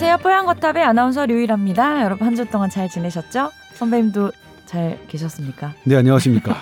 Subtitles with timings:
[0.00, 0.18] 안녕하세요.
[0.22, 2.04] 뽀얀거탑의 아나운서 류일합니다.
[2.04, 3.50] 여러분 한 주 동안 잘 지내셨죠?
[3.74, 4.30] 선배님도
[4.64, 5.74] 잘 계셨습니까?
[5.86, 6.54] 네, 안녕하십니까.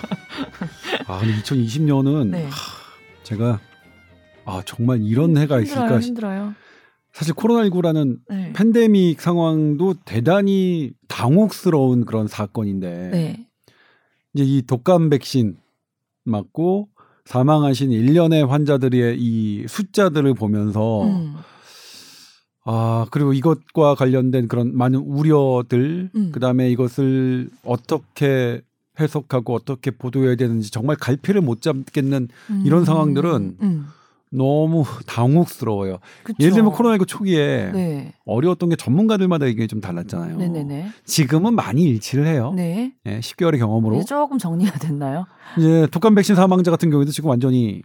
[1.05, 2.49] 아, 근데 2020년은 네.
[3.21, 3.59] 제가
[4.43, 5.99] 아, 정말 이런 해가 있을까.
[5.99, 6.55] 힘들어요.
[7.13, 8.53] 사실 코로나19라는 네.
[8.53, 13.47] 팬데믹 상황도 대단히 당혹스러운 그런 사건인데 네.
[14.33, 15.57] 이제 이 독감 백신
[16.23, 16.89] 맞고
[17.25, 21.35] 사망하신 일련의 환자들의 이 숫자들을 보면서 음.
[22.69, 26.31] 아 그리고 이것과 관련된 그런 많은 우려들 음.
[26.33, 28.61] 그다음에 이것을 어떻게
[28.99, 32.63] 해석하고 어떻게 보도해야 되는지 정말 갈피를 못 잡겠는 음.
[32.65, 33.85] 이런 상황들은 음.
[34.29, 35.99] 너무 당혹스러워요.
[36.23, 36.35] 그쵸.
[36.41, 38.13] 예를 들면 코로나19 초기에 네.
[38.25, 40.35] 어려웠던 게 전문가들마다 이게 좀 달랐잖아요.
[40.35, 40.89] 네네네.
[41.05, 42.51] 지금은 많이 일치를 해요.
[42.53, 42.91] 네.
[43.05, 45.25] 예, 10개월의 경험으로 조금 정리가 됐나요?
[45.57, 47.81] 이제 독감 백신 사망자 같은 경우에도 지금 완전히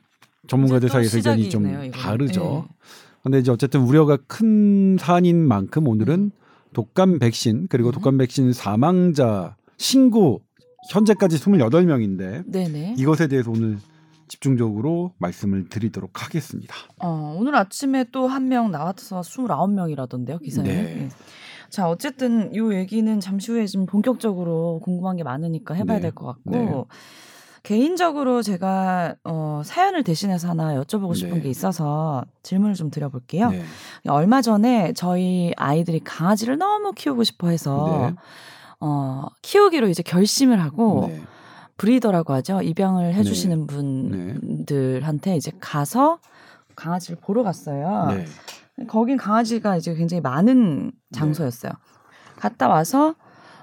[0.48, 1.92] 전문가들 사이에서 의견이 좀 이거는.
[1.92, 2.66] 다르죠.
[2.68, 2.74] 네.
[3.22, 6.32] 근데 이제 어쨌든 우려가 큰 사안인 만큼 오늘은
[6.72, 7.92] 독감 백신 그리고 음.
[7.92, 10.42] 독감 백신 사망자 신고
[10.90, 12.96] 현재까지 28명인데 네네.
[12.98, 13.78] 이것에 대해서 오늘
[14.28, 16.74] 집중적으로 말씀을 드리도록 하겠습니다.
[17.02, 20.64] 어, 오늘 아침에 또 한 명 나와서 29명이라던데요, 기사에.
[20.64, 21.08] 네.
[21.68, 26.02] 자, 어쨌든 이 얘기는 잠시 후에 좀 본격적으로 궁금한 게 많으니까 해봐야 네.
[26.02, 26.88] 될것 같고.
[27.62, 27.68] 네.
[27.74, 31.42] 개인적으로 제가 어, 사연을 대신해서 하나 여쭤보고 싶은 네.
[31.42, 33.50] 게 있어서 질문을 좀 드려볼게요.
[33.50, 33.62] 네.
[34.08, 38.16] 얼마 전에 저희 아이들이 강아지를 너무 키우고 싶어 해서 네.
[38.80, 41.22] 어, 키우기로 이제 결심을 하고 네.
[41.76, 42.62] 브리더라고 하죠.
[42.62, 44.36] 입양을 해주시는 네.
[44.66, 46.18] 분들한테 이제 가서
[46.74, 48.08] 강아지를 보러 갔어요.
[48.10, 48.24] 네.
[48.86, 51.72] 거긴 강아지가 이제 굉장히 많은 장소였어요.
[52.36, 53.14] 갔다 와서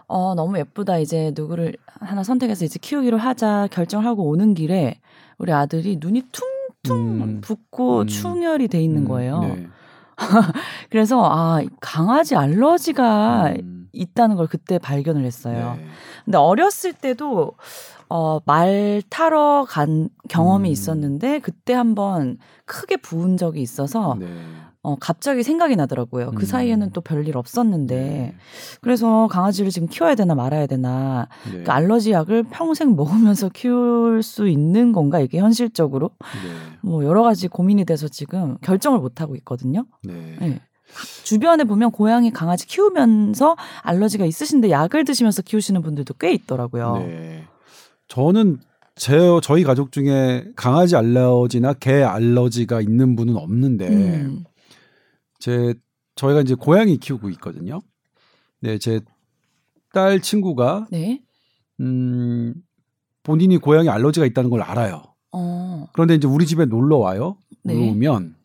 [0.09, 5.00] 어 너무 예쁘다 이제 누구를 하나 선택해서 이제 키우기로 하자 결정하고 오는 길에
[5.38, 7.41] 우리 아들이 눈이 퉁퉁 음.
[7.41, 8.07] 붓고 음.
[8.07, 9.39] 충혈이 돼 있는 음, 거예요.
[9.41, 9.67] 네.
[10.89, 15.75] 그래서 아 강아지 알러지가 음, 있다는 걸 그때 발견을 했어요.
[15.78, 15.85] 네.
[16.25, 17.53] 근데 어렸을 때도
[18.09, 20.72] 어, 말 타러 간 경험이 음.
[20.72, 24.25] 있었는데 그때 한번 크게 부은 적이 있어서 네.
[24.89, 26.31] 어, 갑자기 생각이 나더라고요.
[26.31, 26.45] 그 음.
[26.45, 28.35] 사이에는 또 별일 없었는데 네.
[28.81, 31.63] 그래서 강아지를 지금 키워야 되나 말아야 되나 네.
[31.63, 36.78] 그 알러지 약을 평생 먹으면서 키울 수 있는 건가 이게 현실적으로 네.
[36.81, 39.85] 뭐 여러 가지 고민이 돼서 지금 결정을 못 하고 있거든요.
[40.03, 40.38] 네.
[40.39, 40.59] 네.
[41.23, 46.97] 주변에 보면 고양이 강아지 키우면서 알러지가 있으신데 약을 드시면서 키우시는 분들도 꽤 있더라고요.
[47.05, 47.44] 네.
[48.07, 48.57] 저는
[48.95, 54.44] 제 저희 가족 중에 강아지 알러지나 개 알러지가 있는 분은 없는데 음.
[55.39, 55.73] 제
[56.16, 57.81] 저희가 이제 고양이 키우고 있거든요.
[58.61, 59.00] 네, 제
[59.91, 61.19] 딸 친구가 네.
[61.79, 62.53] 음
[63.23, 65.01] 본인이 고양이 알러지가 있다는 걸 알아요.
[65.31, 65.88] 어.
[65.94, 67.38] 그런데 이제 우리 집에 놀러 와요.
[67.63, 67.73] 네.
[67.73, 68.35] 놀러 오면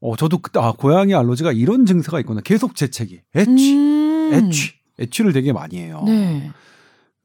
[0.00, 2.40] 어 저도 그때 아 고양이 알러지가 이런 증세가 있구나.
[2.40, 4.30] 계속 재채기, 애취, 음.
[4.32, 6.02] 애취, 애취를 되게 많이 해요.
[6.04, 6.50] 네.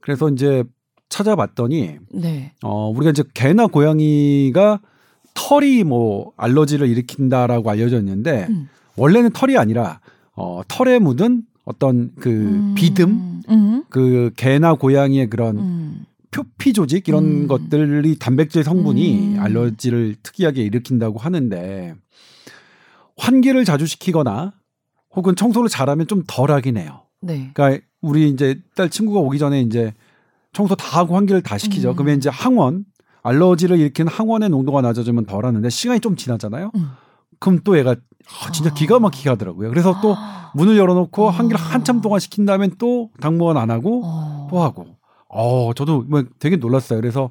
[0.02, 0.64] 그래서 이제
[1.10, 2.54] 찾아봤더니 네.
[2.64, 4.82] 어 우리가 이제 개나 고양이가
[5.34, 8.70] 털이 뭐 알러지를 일으킨다라고 알려져 있는데 음.
[8.98, 10.00] 원래는 털이 아니라
[10.34, 12.74] 어 털에 묻은 어떤 그 음.
[12.76, 13.84] 비듬 음.
[13.90, 16.06] 그 개나 고양이의 그런 음.
[16.32, 17.48] 표피 조직 이런 음.
[17.48, 19.40] 것들이 단백질 성분이 음.
[19.40, 21.96] 알러지를 특이하게 일으킨다고 하는데
[23.18, 24.54] 환기를 자주 시키거나
[25.16, 27.02] 혹은 청소를 잘하면 좀 덜하긴 해요.
[27.22, 27.50] 네.
[27.54, 29.94] 그러니까 우리 이제 딸 친구가 오기 전에 이제
[30.54, 31.92] 청소 다 하고 환기를 다 시키죠.
[31.92, 31.96] 음.
[31.96, 32.86] 그러면 이제 항원
[33.24, 36.72] 알러지를 일으키는 항원의 농도가 낮아지면 덜하는데 시간이 좀 지나잖아요.
[37.38, 37.40] 음.
[37.40, 38.74] 그럼 또 얘가 아, 진짜 아.
[38.74, 39.70] 기가 막히게 하더라고요.
[39.70, 40.16] 그래서 또
[40.56, 41.32] 문을 열어놓고 아.
[41.32, 44.48] 환기를 한참 동안 시킨 다음에 또 당무원 안 하고 어.
[44.50, 44.88] 또 하고.
[45.30, 47.00] 어, 저도 뭐 되게 놀랐어요.
[47.00, 47.30] 그래서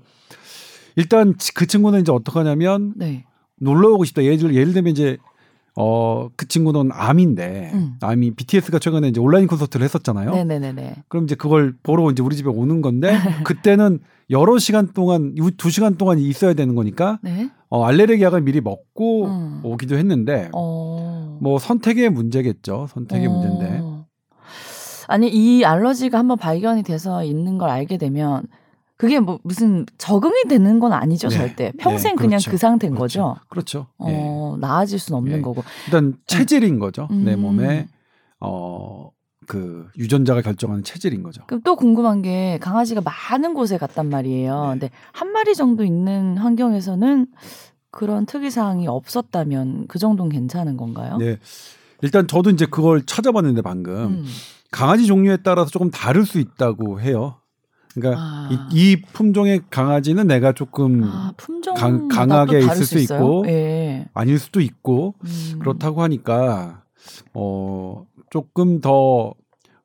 [0.97, 3.25] 일단 그 친구는 이제 어떻게 하냐면 네.
[3.59, 4.23] 놀러 오고 싶다.
[4.25, 5.19] 예를 예를 들면 이제
[5.77, 7.95] 어 그 친구는 암인데 음.
[8.01, 10.33] 암이 BTS가 최근에 이제 온라인 콘서트를 했었잖아요.
[10.33, 11.05] 네네네네.
[11.09, 13.11] 그럼 이제 그걸 보러 이제 우리 집에 오는 건데
[13.45, 17.51] 그때는 여러 시간 동안 이두 시간 동안 있어야 되는 거니까 네.
[17.69, 19.61] 어, 알레르기 약을 미리 먹고 음.
[19.63, 21.39] 오기도 했는데 어.
[21.41, 22.89] 뭐 선택의 문제겠죠.
[22.91, 23.31] 선택의 어.
[23.31, 23.83] 문제인데.
[25.09, 28.43] 아니 이 알러지가 한번 발견이 돼서 있는 걸 알게 되면
[28.97, 31.37] 그게 뭐 무슨 적응이 되는 건 아니죠 네.
[31.37, 32.51] 절대 평생 네, 그냥 그렇죠.
[32.51, 33.23] 그 상태인 그렇죠.
[33.23, 33.41] 거죠.
[33.49, 33.87] 그렇죠.
[34.09, 34.15] 예.
[34.17, 35.43] 어 나아질 수는 없는 예.
[35.43, 35.63] 거고.
[35.87, 37.09] 일단 체질인 거죠.
[37.11, 37.41] 내 음.
[37.43, 37.89] 몸에
[38.41, 39.11] 어
[39.47, 41.43] 그 유전자가 결정하는 체질인 거죠.
[41.47, 44.63] 그럼 또 궁금한 게 강아지가 많은 곳에 갔단 말이에요.
[44.65, 44.69] 네.
[44.71, 47.27] 근데 한 마리 정도 있는 환경에서는
[47.91, 51.17] 그런 특이 사항이 없었다면 그 정도는 괜찮은 건가요?
[51.17, 51.39] 네.
[52.03, 54.27] 일단 저도 이제 그걸 찾아봤는데 방금 음.
[54.71, 57.37] 강아지 종류에 따라서 조금 다를 수 있다고 해요.
[57.99, 58.49] 그러니까 아.
[58.73, 61.33] 이, 이 품종의 강아지는 내가 조금 아,
[61.77, 64.07] 강- 강하게 있을 수 있고 예.
[64.13, 65.59] 아닐 수도 있고 음.
[65.59, 66.83] 그렇다고 하니까
[67.33, 69.33] 어 조금 더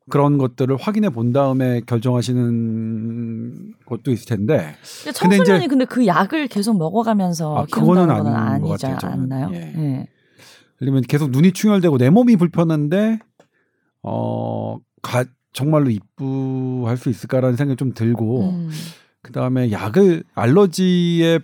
[0.10, 6.06] 그런 것들을 확인해 본 다음에 결정하시는 것도 있을 텐데 근데 근데 이제- 청소년이 근데 그
[6.06, 9.14] 약을 계속 먹어가면서 아, 그거는 아닌 것 같아요, 저는.
[9.32, 9.50] 않나요?
[9.54, 9.58] 예.
[9.78, 10.08] 예.
[10.78, 13.20] 그러면 계속 눈이 충혈되고 내 몸이 불편한데
[14.04, 18.70] 어 가, 정말로 입부할 수 있을까라는 생각이 좀 들고 음.
[19.22, 21.42] 그다음에 약을 알러지의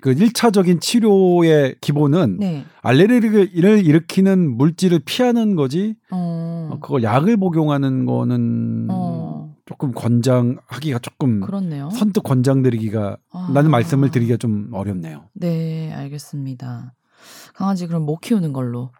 [0.00, 2.64] 그 1차적인 치료의 기본은 네.
[2.82, 6.70] 알레르기를 일으키는 물질을 피하는 거지 어.
[6.72, 9.54] 어, 그걸 약을 복용하는 거는 어.
[9.64, 11.88] 조금 권장하기가 조금 그렇네요.
[11.90, 13.50] 선뜻 권장드리기가 아.
[13.54, 15.28] 라는 말씀을 드리기가 좀 어렵네요.
[15.34, 16.94] 네, 알겠습니다.
[17.54, 18.90] 강아지 그럼 못 키우는 걸로.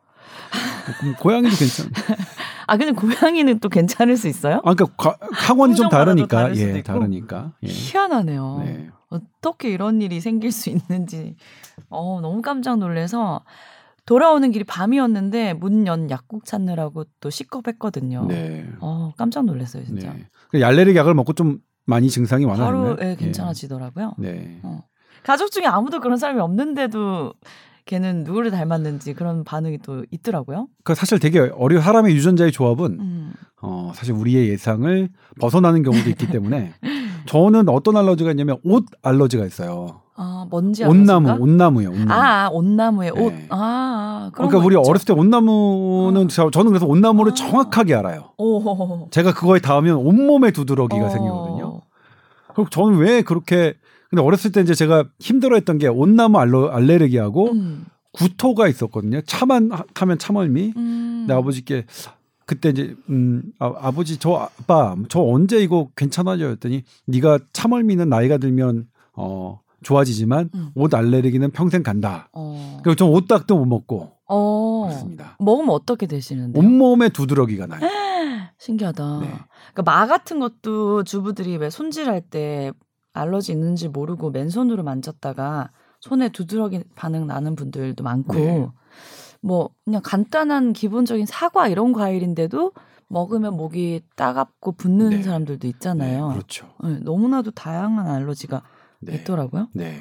[1.00, 1.86] 그럼 고양이도 괜찮.
[1.86, 1.90] 아,
[2.76, 4.56] 근데 고양이는 또 괜찮을 수 있어요?
[4.64, 6.82] 아, 그러니까 과- 학원이 좀 다르니까 예.
[6.82, 7.52] 다르니까.
[7.62, 7.68] 예.
[7.68, 8.62] 희한하네요.
[8.64, 8.88] 네.
[9.08, 11.36] 어떻게 이런 일이 생길 수 있는지
[11.90, 13.42] 어, 너무 깜짝 놀래서
[14.06, 18.24] 돌아오는 길이 밤이었는데 문 연 약국 찾느라고 또 시겁했거든요.
[18.26, 18.66] 네.
[18.80, 20.12] 어, 깜짝 놀랐어요, 진짜.
[20.12, 20.26] 네.
[20.50, 22.90] 그 알레르기 약을 먹고 좀 많이 증상이 완화됐나요?
[22.96, 24.14] 하루에 괜찮아지더라고요.
[24.22, 24.32] 예.
[24.32, 24.60] 네.
[24.62, 24.82] 어.
[25.24, 27.32] 가족 중에 아무도 그런 사람이 없는데도
[27.86, 30.68] 걔는 누구를 닮았는지 그런 반응이 또 있더라고요.
[30.84, 33.32] 그 사실 되게 어려 사람의 유전자의 조합은 음.
[33.60, 35.08] 어, 사실 우리의 예상을
[35.40, 36.72] 벗어나는 경우도 있기 때문에
[37.26, 40.00] 저는 어떤 알러지가 있냐면 옷 알러지가 있어요.
[40.14, 41.42] 아, 먼지 온나무, 알러지인가?
[41.42, 41.88] 온나무요.
[41.90, 42.12] 온나무.
[42.12, 43.32] 아, 아, 온나무에 옷.
[43.32, 43.46] 네.
[43.50, 43.56] 아,
[44.26, 44.88] 아, 그러니까 거 우리 있죠.
[44.88, 46.26] 어렸을 때 온나무는 어.
[46.28, 47.34] 저- 저는 그래서 온나무를 아.
[47.34, 48.30] 정확하게 알아요.
[48.38, 49.08] 오.
[49.10, 51.08] 제가 그거에 닿으면 온몸에 두드러기가 어.
[51.08, 51.80] 생기거든요.
[52.54, 53.74] 그리고 저는 왜 그렇게
[54.12, 57.86] 근데 어렸을 때 이제 제가 힘들어했던 게 온나무 알러, 알레르기하고 음.
[58.12, 59.22] 구토가 있었거든요.
[59.22, 60.74] 차만 하- 타면 참얼미.
[60.76, 61.16] 음.
[61.26, 61.86] 근데 아버지께
[62.44, 68.86] 그때 이제 음 아, 버지저 아빠 저 언제 이거 괜찮아져 했더니 네가 참얼미는 나이가 들면
[69.16, 70.68] 어 좋아지지만 음.
[70.74, 72.28] 옷 알레르기는 평생 간다.
[72.34, 72.80] 어.
[72.84, 74.88] 그리고 전 옷딱도 못 먹고 어.
[74.88, 75.38] 그렇습니다.
[75.38, 76.58] 먹으면 어떻게 되시는데?
[76.60, 77.80] 온몸에 두드러기가 나요.
[78.58, 79.20] 신기하다.
[79.22, 79.26] 네.
[79.72, 82.72] 그러니까 마 같은 것도 주부들이 왜 손질할 때
[83.12, 85.70] 알러지 있는지 모르고 맨손으로 만졌다가
[86.00, 88.68] 손에 두드러기 반응 나는 분들도 많고 네.
[89.40, 92.72] 뭐 그냥 간단한 기본적인 사과 이런 과일인데도
[93.08, 95.22] 먹으면 목이 따갑고 붓는 네.
[95.22, 96.28] 사람들도 네, 있잖아요.
[96.28, 96.68] 그렇죠.
[96.82, 98.62] 네, 너무나도 다양한 알러지가
[99.00, 99.16] 네.
[99.16, 99.68] 있더라고요.
[99.74, 100.00] 네.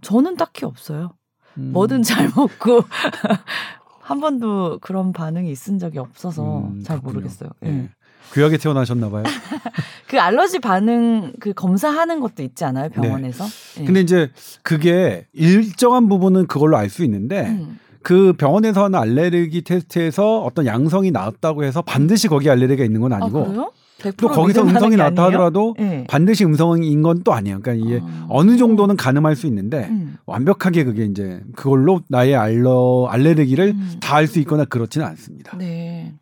[0.00, 1.12] 저는 딱히 없어요.
[1.56, 1.72] 음.
[1.72, 2.82] 뭐든 잘 먹고
[4.00, 7.20] 한 번도 그런 반응이 있은 적이 없어서 음, 잘 그렇군요.
[7.20, 7.50] 모르겠어요.
[7.60, 7.90] 네.
[8.30, 8.34] 예.
[8.34, 9.24] 귀하게 태어나셨나 봐요.
[10.08, 13.44] 그 알러지 반응 그 검사하는 것도 있지 않아요 병원에서?
[13.76, 13.80] 예.
[13.80, 13.86] 네.
[13.86, 14.30] 근데 이제
[14.62, 17.78] 그게 일정한 부분은 그걸로 알 수 있는데 음.
[18.02, 23.16] 그 병원에서 하는 알레르기 테스트에서 어떤 양성이 나왔다고 해서 반드시 거기 알레르기가 있는 건 아,
[23.16, 23.72] 아니고?
[23.98, 25.24] 100%또 거기서 음성이 나왔다?
[25.24, 26.04] 하더라도 예.
[26.08, 27.58] 반드시 음성인 건 또 아니에요.
[27.60, 28.26] 그러니까 이게 아.
[28.30, 30.16] 어느 정도는 가늠할 수 있는데 음.
[30.24, 33.92] 완벽하게 그게 이제 그걸로 나의 알러 알레르기를 음.
[34.00, 35.58] 다알 수 있거나 그렇지는 않습니다.
[35.58, 36.14] 네.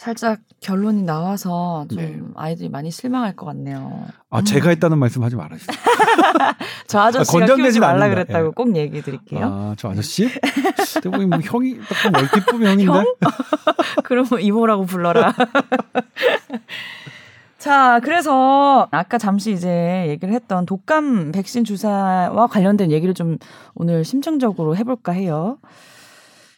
[0.00, 2.18] 살짝 결론이 나와서 좀 네.
[2.34, 4.06] 아이들이 많이 실망할 것 같네요.
[4.30, 4.44] 아 음.
[4.46, 5.76] 제가 했다는 말씀 하지 말아주세요.
[6.88, 8.14] 저 아저씨가 아, 건전되진 키우지 말라 않는다.
[8.14, 8.50] 그랬다고 예.
[8.56, 9.74] 꼭 얘기 드릴게요.
[9.74, 10.26] 아저 아저씨?
[11.02, 12.84] 근데 뭐 형이 약간 멀티품 형인데.
[12.86, 13.04] 형?
[14.04, 15.34] 그러면 이모라고 불러라.
[17.58, 23.36] 자, 그래서 아까 잠시 이제 얘기를 했던 독감 백신 주사와 관련된 얘기를 좀
[23.74, 25.58] 오늘 심층적으로 해볼까 해요.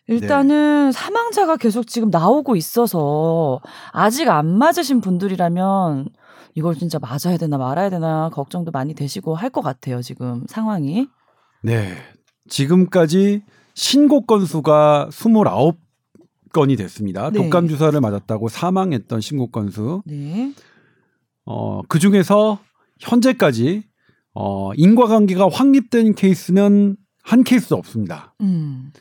[0.08, 0.92] 일단은 네.
[0.92, 3.60] 사망자가 계속 지금 나오고 있어서
[3.92, 6.08] 아직 안 맞으신 분들이라면
[6.54, 11.06] 이걸 진짜 맞아야 되나 말아야 되나 걱정도 많이 되시고 할 것 같아요, 지금 상황이.
[11.62, 11.94] 네.
[12.48, 13.42] 지금까지
[13.74, 17.30] 신고 건수가 29건이 됐습니다.
[17.30, 17.38] 네.
[17.38, 20.02] 독감 주사를 맞았다고 사망했던 신고 건수.
[20.04, 20.52] 네.
[21.44, 22.58] 어, 그 중에서
[23.00, 23.84] 현재까지
[24.34, 28.34] 어, 인과관계가 확립된 케이스는 한 케이스도 없습니다.
[28.40, 28.92] 음.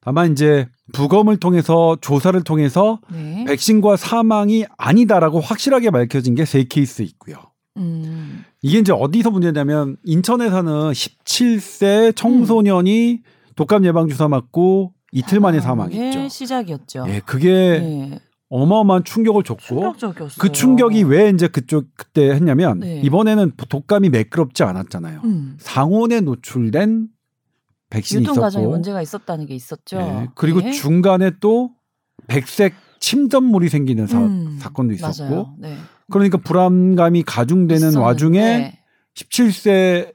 [0.00, 3.44] 다만 이제 부검을 통해서 조사를 통해서 네.
[3.46, 7.36] 백신과 사망이 아니다라고 확실하게 밝혀진 게 세 케이스 있고요.
[7.76, 8.44] 음.
[8.62, 13.20] 이게 이제 어디서 문제냐면 인천에 사는 17세 청소년이
[13.56, 16.28] 독감 예방 주사 맞고 이틀 만에 사망의 사망했죠.
[16.28, 17.04] 시작이었죠.
[17.08, 18.18] 예, 그게 네.
[18.50, 20.38] 어마어마한 충격을 줬고 충격적이었어요.
[20.38, 23.00] 그 충격이 왜 이제 그쪽 그때 했냐면 네.
[23.04, 25.20] 이번에는 독감이 매끄럽지 않았잖아요.
[25.24, 25.56] 음.
[25.60, 27.08] 상온에 노출된
[27.90, 29.98] 백신이 유통 과정에 문제가 있었다는 게 있었죠.
[29.98, 30.72] 예, 그리고 네.
[30.72, 31.70] 중간에 또
[32.26, 35.54] 백색 침전물이 생기는 사, 음, 건도 있었고.
[35.58, 35.76] 네.
[36.10, 38.78] 그러니까 불안감이 가중되는 있었는데, 와중에
[39.14, 40.14] 17세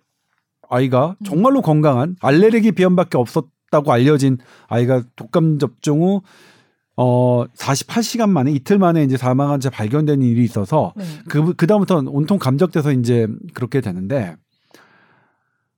[0.70, 1.26] 아이가 음.
[1.26, 4.38] 정말로 건강한 알레르기 비염밖에 없었다고 알려진
[4.68, 6.22] 아이가 독감 접종 후
[6.96, 11.04] 어, 48시간 만에 이틀 만에 이제 사망한 채 발견된 일이 있어서 네.
[11.28, 14.36] 그 그다음부터는 온통 감적돼서 이제 그렇게 되는데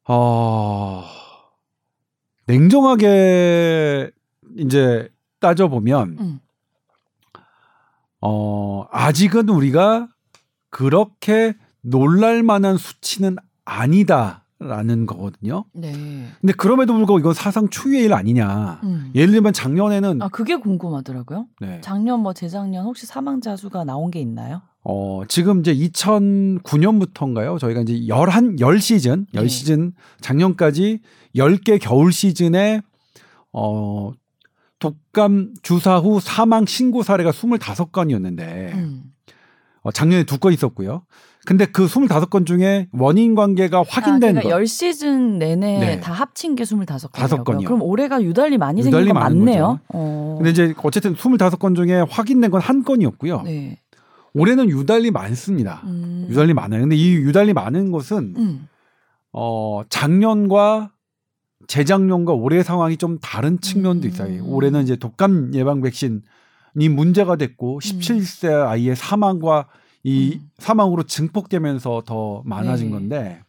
[0.07, 1.03] 어
[2.47, 4.11] 냉정하게
[4.57, 5.09] 이제
[5.39, 6.39] 따져 보면 음.
[8.21, 10.07] 어 아직은 우리가
[10.69, 15.65] 그렇게 놀랄 만한 수치는 아니다라는 거거든요.
[15.73, 15.91] 네.
[16.41, 18.81] 근데 그럼에도 불구하고 이건 사상 초유의 일 아니냐.
[18.83, 19.11] 음.
[19.15, 21.47] 예를 들면 작년에는 아 그게 궁금하더라고요.
[21.61, 21.81] 네.
[21.81, 24.61] 작년 뭐 재작년 혹시 사망자 수가 나온 게 있나요?
[24.87, 27.59] 어, 지금 이제 2009년부터인가요?
[27.59, 29.49] 저희가 이제 열한 열 시즌, 열 네.
[29.49, 30.99] 시즌 작년까지
[31.35, 32.81] 10개 겨울 시즌에
[33.51, 34.11] 어
[34.79, 39.03] 독감 주사 후 사망 신고 사례가 25건이었는데 음.
[39.81, 41.03] 어, 작년에 두 건 있었고요.
[41.47, 45.99] 근데 그 25건 중에 원인 관계가 확인된 아, 그러니까 거열 시즌 내내 네.
[45.99, 47.11] 다 합친 게 25건이라고요.
[47.11, 47.67] 다섯 건이요.
[47.67, 49.67] 그럼 올해가 유달리 많이 유달리 생긴 건 맞네요.
[49.67, 49.79] 거죠.
[49.89, 50.35] 어.
[50.39, 53.43] 근데 이제 어쨌든 25건 중에 확인된 건 한 건이었고요.
[53.43, 53.79] 네.
[54.35, 55.81] 올해는 유달리 많습니다.
[55.85, 56.27] 음.
[56.29, 56.81] 유달리 많아요.
[56.81, 58.67] 근데 이 유달리 많은 것은 음.
[59.31, 60.91] 어, 작년과
[61.67, 64.11] 재작년과 올해 상황이 좀 다른 측면도 음.
[64.11, 64.45] 있어요.
[64.45, 66.19] 올해는 이제 독감 예방 백신이
[66.89, 69.67] 문제가 됐고 17세 아이의 사망과
[70.03, 70.49] 이 음.
[70.57, 72.91] 사망으로 증폭되면서 더 많아진 네.
[72.91, 73.41] 건데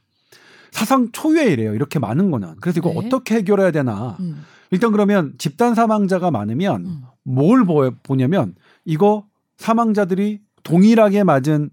[0.71, 1.75] 사상 초유의 일이에요.
[1.75, 2.57] 이렇게 많은 거는.
[2.61, 2.99] 그래서 이거 네.
[2.99, 4.17] 어떻게 해결해야 되나.
[4.21, 4.45] 음.
[4.71, 7.03] 일단 그러면 집단 사망자가 많으면 음.
[7.25, 9.27] 뭘 보, 보냐면 이거
[9.57, 11.71] 사망자들이 동일하게 맞은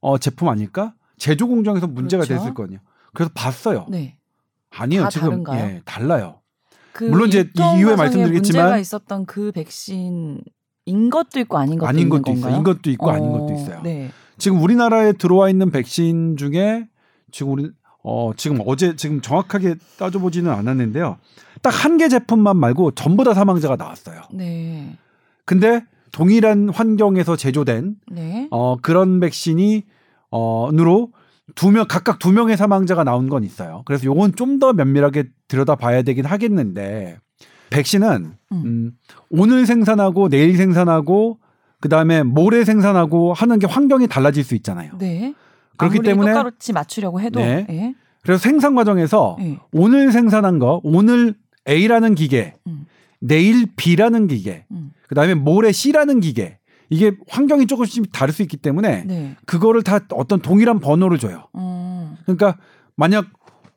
[0.00, 0.94] 어, 제품 아닐까?
[1.16, 2.40] 제조 공정에서 문제가 그렇죠.
[2.40, 2.78] 됐을 거냐.
[3.14, 3.86] 그래서 봤어요.
[3.88, 4.16] 네.
[4.70, 5.64] 아니요, 다 지금 다른가요?
[5.64, 6.40] 예, 달라요.
[6.92, 10.40] 그 물론 이제 이 이후에 말씀드리겠지만 문제가 있었던 그 백신
[10.86, 12.56] 인 것도 있고 아닌 것도 아닌 것도 있어요.
[12.56, 13.80] 인 것도 있고 아닌 어, 것도 있어요.
[13.82, 14.10] 네.
[14.38, 16.88] 지금 우리나라에 들어와 있는 백신 중에
[17.30, 17.70] 지금 우리
[18.02, 21.18] 어 지금 어제 지금 정확하게 따져보지는 않았는데요.
[21.62, 24.22] 딱 한 개 제품만 말고 전부 다 사망자가 나왔어요.
[24.32, 24.96] 네.
[25.44, 28.48] 근데 동일한 환경에서 제조된 네.
[28.50, 29.84] 어 그런 백신이
[30.30, 31.10] 어으로
[31.54, 33.82] 두명 각각 두 명의 사망자가 나온 건 있어요.
[33.86, 37.18] 그래서 요건 좀 더 면밀하게 들여다봐야 되긴 하겠는데
[37.70, 38.62] 백신은 음.
[38.64, 38.92] 음,
[39.30, 41.38] 오늘 생산하고 내일 생산하고
[41.80, 44.92] 그 다음에 모레 생산하고 하는 게 환경이 달라질 수 있잖아요.
[44.98, 45.34] 네.
[45.78, 47.66] 그렇기 때문에 똑같이 맞추려고 해도 네.
[47.70, 47.94] 예.
[48.22, 49.58] 그래서 생산 과정에서 예.
[49.72, 51.34] 오늘 생산한 거 오늘
[51.68, 52.86] A라는 기계, 음.
[53.22, 54.90] 내일 B라는 기계, 음.
[55.06, 56.58] 그 다음에 모레 C라는 기계
[56.90, 59.36] 이게 환경이 조금씩 다를 수 있기 때문에 네.
[59.46, 61.48] 그거를 다 어떤 동일한 번호를 줘요.
[61.54, 62.16] 음.
[62.24, 62.58] 그러니까
[62.96, 63.26] 만약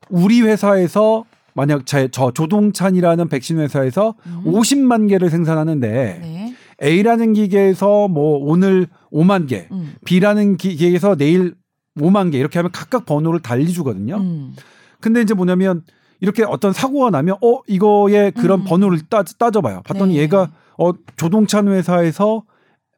[0.10, 1.24] 우리 회사에서
[1.54, 4.44] 만약 제, 저 조동찬이라는 백신 회사에서 음.
[4.46, 6.56] 50만 개를 생산하는데 네.
[6.84, 9.94] A라는 기계에서 뭐 오늘 5만 개, 음.
[10.04, 11.56] B라는 기계에서 내일
[11.98, 14.18] 5만 개 이렇게 하면 각각 번호를 달리 주거든요.
[14.18, 14.54] 음.
[15.00, 15.84] 근데 이제 뭐냐면
[16.20, 18.66] 이렇게 어떤 사고가 나면 어 이거의 그런 음.
[18.66, 19.82] 번호를 따, 따져봐요.
[19.84, 20.22] 봤더니 네.
[20.22, 22.44] 얘가 어 조동찬 회사에서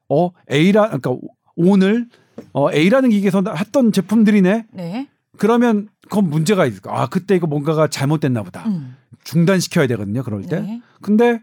[0.09, 1.15] 어 A라 그러니까
[1.55, 2.07] 오늘
[2.53, 4.67] 어 A라는 기계에서 했던 제품들이네.
[4.71, 5.09] 네.
[5.37, 6.99] 그러면 그건 문제가 있을까?
[6.99, 8.67] 아 그때 이거 뭔가가 잘못됐나 보다.
[8.67, 8.95] 음.
[9.23, 10.23] 중단시켜야 되거든요.
[10.23, 10.61] 그럴 때.
[10.61, 10.81] 네.
[11.01, 11.41] 근데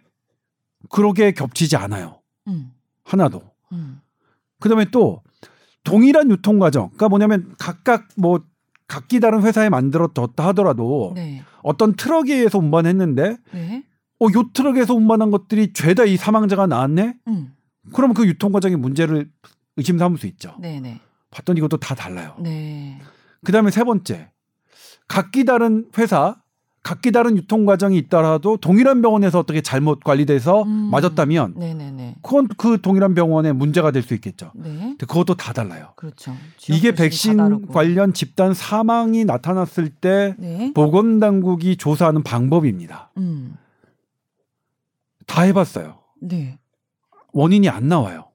[0.90, 2.20] 그러게 겹치지 않아요.
[2.48, 2.72] 음.
[3.04, 3.42] 하나도.
[3.72, 4.00] 음.
[4.60, 5.22] 그다음에 또
[5.82, 6.88] 동일한 유통 과정.
[6.88, 8.40] 그러니까 뭐냐면 각각 뭐
[8.94, 11.42] 각기 다른 회사에 만들었다 하더라도 네.
[11.64, 13.84] 어떤 트럭에 의해서 운반했는데 네.
[14.20, 17.16] 어, 요 트럭에서 운반한 것들이 죄다 이 사망자가 나왔네?
[17.26, 17.52] 음.
[17.92, 19.28] 그럼 그 유통 과정에 문제를
[19.76, 20.54] 의심 삼을 수 있죠.
[20.60, 21.00] 네, 네.
[21.32, 22.36] 봤더니 이것도 다 달라요.
[22.38, 23.00] 네.
[23.44, 24.30] 그다음에 세 번째.
[25.08, 26.40] 각기 다른 회사,
[26.84, 30.90] 각기 다른 유통 과정이 있더라도 동일한 병원에서 어떻게 잘못 관리돼서 음.
[30.90, 32.14] 맞았다면 네, 네, 네.
[32.22, 34.52] 그건 그 동일한 병원에 문제가 될 수 있겠죠.
[34.54, 34.68] 네.
[34.68, 35.94] 근데 그것도 다 달라요.
[35.96, 36.36] 그렇죠.
[36.68, 37.66] 이게 백신.
[37.68, 40.72] 관련 집단 사망이 나타났을 때 네.
[40.74, 43.10] 보건 당국이 조사하는 방법입니다.
[43.16, 43.56] 음.
[45.26, 46.00] 다 해봤어요.
[46.20, 46.58] 네.
[47.32, 48.26] 원인이 안 나와요.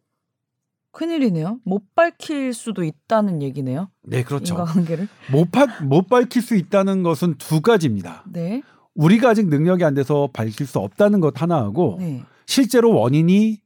[0.99, 1.61] 큰일이네요.
[1.63, 3.89] 못 밝힐 수도 있다는 얘기네요.
[4.03, 4.53] 네, 그렇죠.
[4.55, 5.07] 인과관계를.
[5.31, 8.25] 못, 파- 못 밝힐 수 있다는 것은 두 가지입니다.
[8.29, 8.61] 네.
[8.95, 12.21] 우리가 아직 능력이 안 돼서 밝힐 수 없다는 것 하나하고 네.
[12.47, 13.61] 실제로 원인이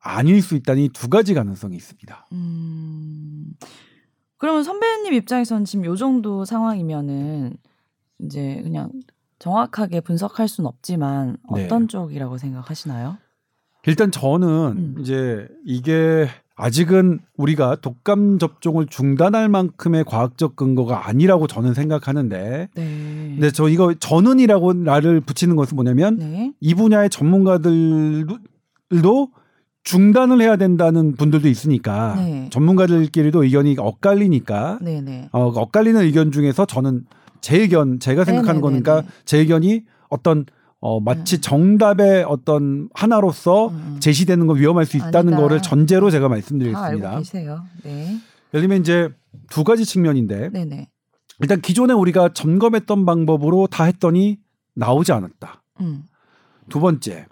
[0.00, 2.26] 아닐 수 있다는 이두 가지 가능성이 있습니다.
[2.32, 3.52] 음.
[4.38, 7.58] 그러면 선배님 입장에서는 지금 요 정도 상황이면은
[8.20, 8.90] 이제 그냥
[9.40, 11.66] 정확하게 분석할 수는 없지만 네.
[11.66, 13.18] 어떤 쪽이라고 생각하시나요?
[13.86, 14.94] 일단 저는 음.
[15.00, 16.28] 이제 이게
[16.58, 23.28] 아직은 우리가 독감 접종을 중단할 만큼의 과학적 근거가 아니라고 저는 생각하는데 네.
[23.34, 26.52] 근데 저 이거 저는이라고 나를 붙이는 것은 뭐냐면 네.
[26.60, 28.28] 이 분야의 전문가들도
[29.84, 32.48] 중단을 해야 된다는 분들도 있으니까 네.
[32.50, 35.28] 전문가들끼리도 의견이 엇갈리니까 네, 네.
[35.30, 37.06] 어, 엇갈리는 의견 중에서 저는
[37.40, 38.82] 제 의견 제가 생각하는 네네네네.
[38.82, 40.44] 거니까 제 의견이 어떤
[40.80, 41.40] 어, 마치 음.
[41.40, 44.00] 정답의 어떤 하나로서 음, 음.
[44.00, 45.36] 제시되는 건 위험할 수 있다는 아니다.
[45.38, 47.18] 거를 전제로 제가 다 알고 말씀드리겠습니다.
[47.18, 47.64] 계세요.
[47.82, 48.18] 네.
[48.54, 49.08] 예를 들면 이제
[49.50, 50.88] 두 가지 측면인데 네, 네.
[51.40, 54.38] 일단 기존에 우리가 점검했던 방법으로 다 했더니
[54.74, 55.62] 나오지 않았다.
[55.80, 56.04] 음.
[56.68, 57.26] 두 번째,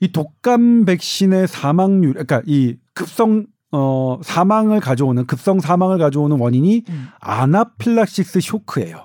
[0.00, 7.06] 이 독감 백신의 사망률, 그러니까 이 급성 어 사망을 가져오는 급성 사망을 가져오는 원인이 음.
[7.20, 9.04] 아나필락시스 쇼크예요.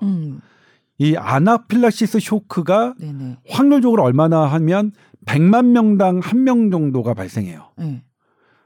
[1.02, 1.06] 음.
[1.06, 3.38] 이 아나필락시스 쇼크가 네네.
[3.50, 4.92] 확률적으로 얼마나 하면
[5.26, 7.70] 100만 명당 한 명 정도가 발생해요.
[7.78, 8.04] 네.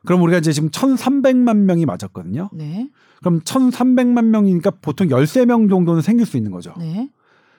[0.06, 2.50] 그럼 우리가 이제 지금 1,300만 명이 맞았거든요.
[2.54, 2.90] 네.
[3.20, 6.74] 그럼 1,300만 명이니까 보통 13명 정도는 생길 수 있는 거죠.
[6.80, 7.10] 네.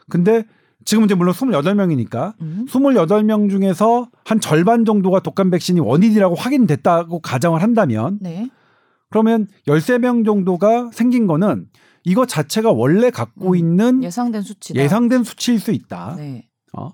[0.08, 0.44] 근데
[0.84, 2.66] 지금 이제 물론 28명이니까 음.
[2.68, 8.48] 28명 중에서 한 절반 정도가 독감 백신이 원인이라고 확인됐다고 가정을 한다면 네.
[9.10, 11.66] 그러면 13명 정도가 생긴 거는
[12.04, 13.56] 이거 자체가 원래 갖고 음.
[13.56, 14.80] 있는 예상된 수치다.
[14.80, 16.14] 예상된 수치일 수 있다.
[16.16, 16.48] 네.
[16.76, 16.90] 어?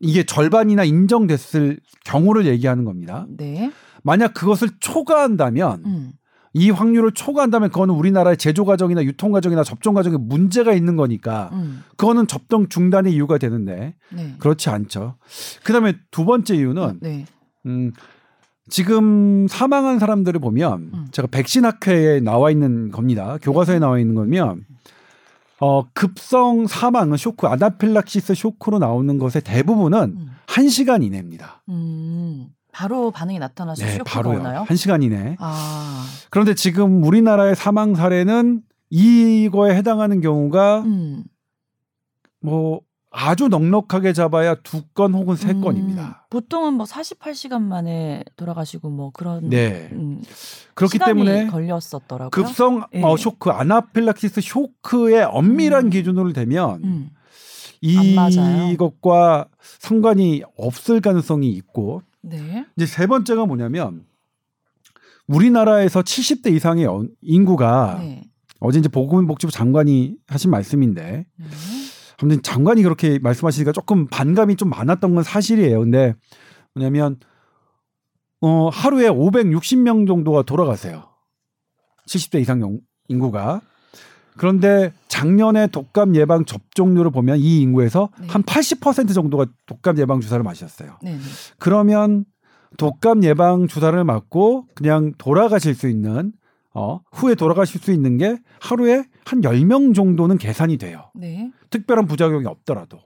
[0.00, 3.26] 이게 절반이나 인정됐을 경우를 얘기하는 겁니다.
[3.28, 3.72] 네.
[4.02, 6.12] 만약 그것을 초과한다면 음.
[6.54, 11.82] 이 확률을 초과한다면 그거는 우리나라의 제조 과정이나 유통 과정이나 접종 과정에 문제가 있는 거니까 음.
[11.96, 14.34] 그거는 접종 중단의 이유가 되는데 네.
[14.38, 15.16] 그렇지 않죠.
[15.64, 17.24] 그다음에 두 번째 이유는 네.
[17.64, 17.92] 음
[18.72, 21.06] 지금 사망한 사람들을 보면 음.
[21.12, 23.36] 제가 백신 학회에 나와 있는 겁니다.
[23.42, 24.64] 교과서에 나와 있는 거면
[25.60, 30.30] 어 급성 사망은 쇼크 아나필락시스 쇼크로 나오는 것의 대부분은 음.
[30.46, 31.62] 한 시간 이내입니다.
[31.68, 32.46] 음.
[32.72, 34.40] 바로 반응이 나타나서 네, 쇼크가 바로요.
[34.40, 34.64] 오나요?
[34.66, 35.36] 한 시간 이내.
[35.38, 36.06] 아.
[36.30, 41.24] 그런데 지금 우리나라의 사망 사례는 이거에 해당하는 경우가 음.
[42.40, 42.80] 뭐
[43.14, 45.60] 아주 넉넉하게 잡아야 두 건 혹은 세 음.
[45.60, 46.26] 건입니다.
[46.30, 49.88] 보통은 뭐 48시간 만에 돌아가시고 뭐 그런 네.
[49.92, 50.22] 음,
[50.74, 52.30] 그렇기 때문에 걸렸었더라고요.
[52.30, 53.02] 급성 예.
[53.02, 55.90] 어, 쇼크, 아나필락시스 쇼크의 엄밀한 음.
[55.90, 57.10] 기준으로 되면 음.
[57.98, 58.70] 안 맞아요.
[58.72, 62.64] 이것과 상관이 없을 가능성이 있고 네.
[62.76, 64.04] 이제 세 번째가 뭐냐면
[65.26, 68.22] 우리나라에서 70대 이상의 연- 인구가 네.
[68.60, 71.46] 어제 이제 보건복지부 장관이 하신 말씀인데 네.
[72.22, 75.80] 아무튼 장관이 그렇게 말씀하시니까 조금 반감이 좀 많았던 건 사실이에요.
[75.80, 76.14] 근데
[76.74, 77.18] 뭐냐면
[78.40, 81.08] 어 하루에 560명 정도가 돌아가세요.
[82.08, 83.60] 70대 이상 영- 인구가.
[84.36, 88.26] 그런데 작년에 독감 예방 접종률을 보면 이 인구에서 네.
[88.28, 90.98] 한80% 정도가 독감 예방 주사를 맞으셨어요.
[91.02, 91.12] 네.
[91.14, 91.18] 네.
[91.58, 92.24] 그러면
[92.78, 96.32] 독감 예방 주사를 맞고 그냥 돌아가실 수 있는
[96.74, 101.10] 어 후에 돌아가실 수 있는 게 하루에 한 10명 정도는 계산이 돼요.
[101.14, 101.50] 네.
[101.70, 102.98] 특별한 부작용이 없더라도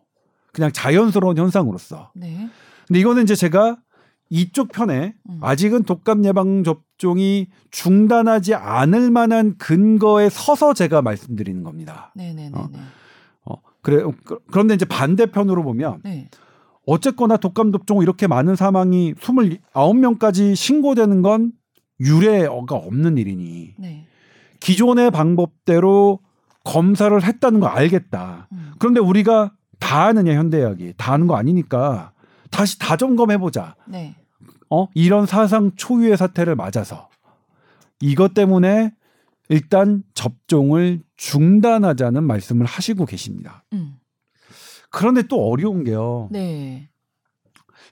[0.53, 2.11] 그냥 자연스러운 현상으로서.
[2.15, 2.49] 네.
[2.87, 3.77] 근데 이거는 이제 제가
[4.31, 5.39] 이쪽 편에 음.
[5.41, 12.13] 아직은 독감 예방 접종이 중단하지 않을 만한 근거에 서서 제가 말씀드리는 겁니다.
[12.15, 12.33] 네.
[12.33, 12.49] 네.
[12.51, 12.59] 네.
[12.59, 12.69] 어.
[12.73, 12.79] 네.
[13.45, 16.29] 어, 그래 그- 그런데 이제 반대편으로 보면 네.
[16.87, 21.53] 어쨌거나 독감 접종 이렇게 많은 사망이 29명까지 신고되는 건
[22.01, 24.07] 유례가 없는 일이니 네.
[24.61, 26.21] 기존의 방법대로
[26.65, 28.49] 검사를 했다는 거 알겠다.
[28.53, 28.73] 음.
[28.79, 32.13] 그런데 우리가 다 아느냐 현대의학이 다 아는 거 아니니까
[32.51, 33.77] 다시 다 점검해 보자.
[33.87, 34.17] 네.
[34.69, 37.09] 어 이런 사상 초유의 사태를 맞아서
[38.01, 38.93] 이것 때문에
[39.49, 43.65] 일단 접종을 중단하자는 말씀을 하시고 계십니다.
[43.73, 43.95] 음.
[44.91, 46.29] 그런데 또 어려운 게요.
[46.33, 46.89] 네.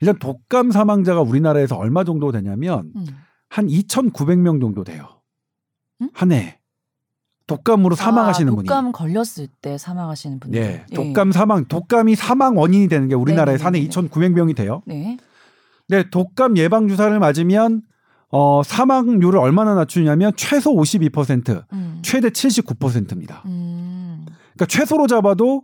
[0.01, 3.07] 일단 독감 사망자가 우리나라에서 얼마 정도 되냐면 음.
[3.55, 5.07] 한 2,900명 정도 돼요.
[6.01, 6.11] 음?
[6.13, 6.59] 한 해.
[7.47, 8.67] 독감으로 사망하시는 아, 분이.
[8.67, 10.61] 독감 걸렸을 때 사망하시는 분들.
[10.61, 10.87] 예.
[10.93, 13.89] 독감 사망, 독감이 사망 원인이 되는 게 우리나라에 네네네네.
[13.91, 14.83] 2,900명이 돼요.
[14.87, 15.19] 네.
[15.87, 17.83] 네, 독감 예방 주사를 맞으면
[18.31, 22.01] 어, 사망률을 얼마나 낮추냐면 최소 52%, 음.
[22.03, 23.43] 최대 79%입니다.
[23.47, 24.27] 음.
[24.55, 25.63] 그러니까 최소로 잡아도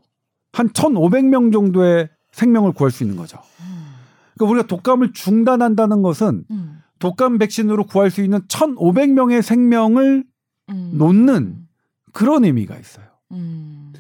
[0.53, 3.38] 한 1,500명 정도의 생명을 구할 수 있는 거죠.
[3.62, 3.94] 음.
[4.37, 6.60] 그러니까 우리가 독감을 중단한다는 것은 음.
[7.01, 10.25] 독감 백신으로 구할 수 있는 1,500명의 생명을
[10.71, 10.91] 음.
[10.95, 11.67] 놓는
[12.13, 13.07] 그런 의미가 있어요.
[13.33, 13.93] 음.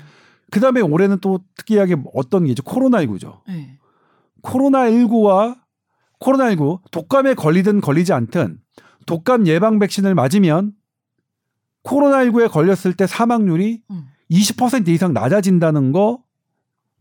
[0.50, 2.62] 그 다음에 올해는 또 특이하게 어떤 게 있죠?
[2.62, 3.40] 코로나19죠.
[3.48, 3.78] 네.
[4.42, 5.58] 코로나19와
[6.20, 8.60] 코로나19 독감에 걸리든 걸리지 않든
[9.06, 10.72] 독감 예방 백신을 맞으면
[11.84, 14.06] 코로나19에 걸렸을 때 사망률이 음.
[14.30, 16.22] 20% 이상 낮아진다는 거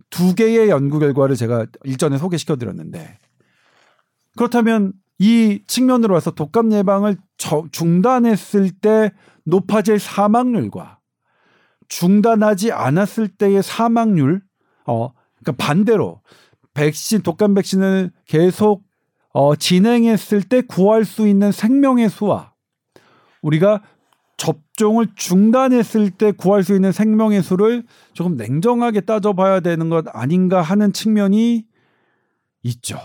[0.09, 3.17] 두 개의 연구 결과를 제가 일전에 소개시켜 드렸는데
[4.35, 9.11] 그렇다면 이 측면으로 와서 독감 예방을 저- 중단했을 때
[9.43, 10.99] 높아질 사망률과
[11.89, 14.41] 중단하지 않았을 때의 사망률
[14.85, 16.21] 어 그러니까 반대로
[16.73, 18.83] 백신 독감 백신을 계속
[19.33, 22.53] 어 진행했을 때 구할 수 있는 생명의 수와
[23.41, 23.81] 우리가
[24.37, 30.93] 접종을 중단했을 때 구할 수 있는 생명의 수를 조금 냉정하게 따져봐야 되는 것 아닌가 하는
[30.93, 31.65] 측면이
[32.63, 32.97] 있죠.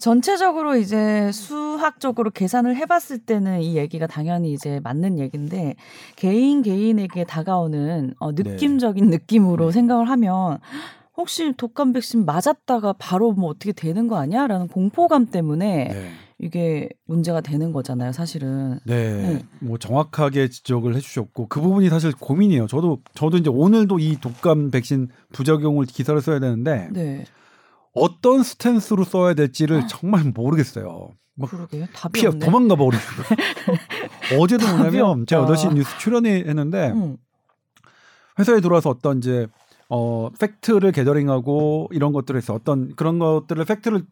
[0.00, 5.74] 전체적으로 이제 수학적으로 계산을 해봤을 때는 이 얘기가 당연히 이제 맞는 얘기인데
[6.16, 9.72] 개인 개인에게 다가오는 어, 느낌적인 느낌으로 네.
[9.72, 10.58] 생각을 하면
[11.16, 16.10] 혹시 독감 백신 맞았다가 바로 뭐 어떻게 되는 거 아니야?라는 공포감 때문에 네.
[16.40, 18.80] 이게 문제가 되는 거잖아요, 사실은.
[18.84, 19.22] 네.
[19.22, 19.42] 네.
[19.60, 22.66] 뭐 정확하게 지적을 해주셨고 그 부분이 사실 고민이에요.
[22.66, 27.24] 저도 저도 이제 오늘도 이 독감 백신 부작용을 기사를 써야 되는데 네,
[27.94, 31.10] 어떤 스탠스로 써야 될지를 정말 모르겠어요.
[31.36, 31.86] 뭐 그러게요.
[31.94, 32.44] 답이 피해 없네.
[32.44, 33.02] 도망가 버리고
[34.40, 35.54] 어제도 뭐냐면 제가 없다.
[35.54, 37.16] 8시 뉴스 출연했는데 응.
[38.38, 39.46] 회사에 들어와서 어떤 이제
[39.88, 44.04] 어 팩트를 게더링하고 이런 것들을 해서 어떤 그런 것들을 팩트를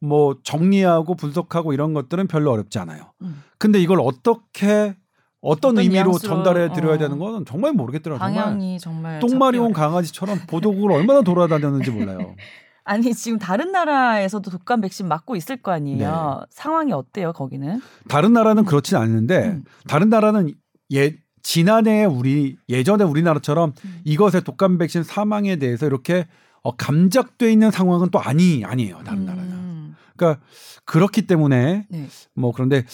[0.00, 3.12] 뭐 정리하고 분석하고 이런 것들은 별로 어렵지 않아요.
[3.22, 3.42] 음.
[3.58, 4.96] 근데 이걸 어떻게
[5.40, 6.98] 어떤, 어떤 의미로 전달해 드려야 어.
[6.98, 8.26] 되는 건 정말 모르겠더라고요.
[8.26, 9.72] 정말 방향이 정말 똥마리 온.
[9.72, 12.34] 강아지처럼 보도국을 얼마나 돌아다녔는지 몰라요.
[12.88, 16.38] 아니 지금 다른 나라에서도 독감 백신 맞고 있을 거 아니에요.
[16.40, 16.46] 네.
[16.50, 17.80] 상황이 어때요, 거기는?
[18.08, 19.64] 다른 나라는 그렇진 않은데 음.
[19.86, 20.54] 다른 나라는
[20.94, 24.00] 예 지난해 우리 예전에 우리나라처럼 음.
[24.04, 26.26] 이것의 독감 백신 사망에 대해서 이렇게
[26.62, 29.02] 어, 감작돼 있는 상황은 또 아니 아니에요.
[29.04, 29.52] 다른 나라는.
[29.52, 29.96] 음.
[30.16, 30.42] 그러니까
[30.86, 32.06] 그렇기 때문에 네.
[32.34, 32.84] 뭐 그런데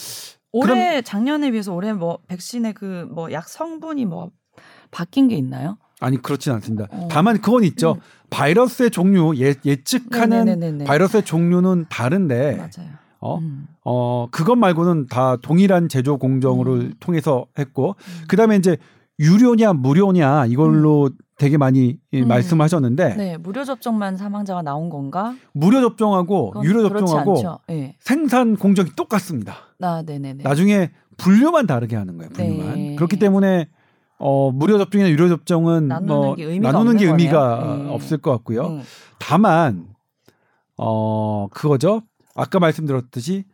[0.53, 4.31] 올해 작년에 비해서 올해 뭐 백신의 그 뭐 약 성분이 뭐
[4.91, 5.79] 바뀐 게 있나요?
[6.01, 6.87] 아니 그렇진 않습니다.
[6.91, 7.09] 어.
[7.11, 7.93] 다만 그건 있죠.
[7.93, 8.01] 음.
[8.31, 10.85] 바이러스의 종류 예, 예측하는 네네네네.
[10.85, 12.91] 바이러스의 종류는 다른데 맞아요.
[13.21, 13.67] 어, 음.
[13.85, 16.93] 어 그것 말고는 다 동일한 제조 공정을 음.
[17.01, 18.25] 통해서 했고 음.
[18.29, 18.77] 그다음에 이제
[19.21, 22.29] 유료냐 무료냐 이걸로 되게 많이 이 음.
[22.29, 25.35] 말씀하셨는데 네, 무료 접종만 사망자가 나온 건가?
[25.53, 27.43] 무료 접종하고 유료 접종하고.
[27.69, 27.97] 네.
[28.01, 29.57] 생산 공정이 똑같습니다.
[29.79, 30.43] 나 네네네.
[30.43, 32.31] 나중에 분류만 다르게 하는 거예요.
[32.33, 32.75] 분류만.
[32.75, 32.97] 네.
[32.97, 33.69] 그렇기 때문에
[34.19, 37.79] 어 무료 접종이나 유료 접종은 나누는 뭐 게 의미가 나누는 게 의미가.
[37.85, 37.89] 네.
[37.91, 38.67] 없을 것 같고요.
[38.69, 38.83] 음.
[39.19, 39.87] 다만
[40.77, 42.03] 어 그거죠.
[42.35, 43.45] 아까 말씀드렸듯이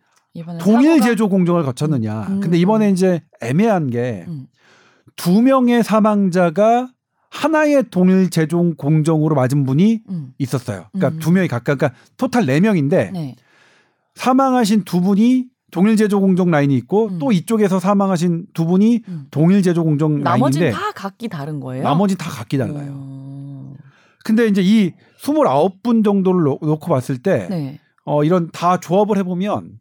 [0.61, 2.27] 동일 사고가- 제조 공정을 거쳤느냐.
[2.29, 2.41] 음.
[2.41, 4.47] 근데 이번에 이제 애매한 게 음.
[5.17, 6.89] 두 명의 사망자가
[7.31, 10.33] 하나의 동일 제조 공정으로 맞은 분이 음.
[10.39, 10.87] 있었어요.
[10.93, 11.19] 그러니까 음.
[11.21, 13.37] 두 명이 각각 그러니까 토탈 네 명인데 네.
[14.15, 17.19] 사망하신 두 분이 동일 제조 공정 라인이 있고 음.
[17.19, 19.27] 또 이쪽에서 사망하신 두 분이 음.
[19.31, 21.83] 동일 제조 공정 나머지는 라인인데 다 각기 다른 거예요?
[21.85, 22.93] 나머지 다 각기 달라요.
[22.95, 23.75] 어.
[24.25, 27.79] 근데 이제 이 29분 정도를 놓- 놓고 봤을 때 네.
[28.05, 29.79] 어, 이런 다 조합을 해 보면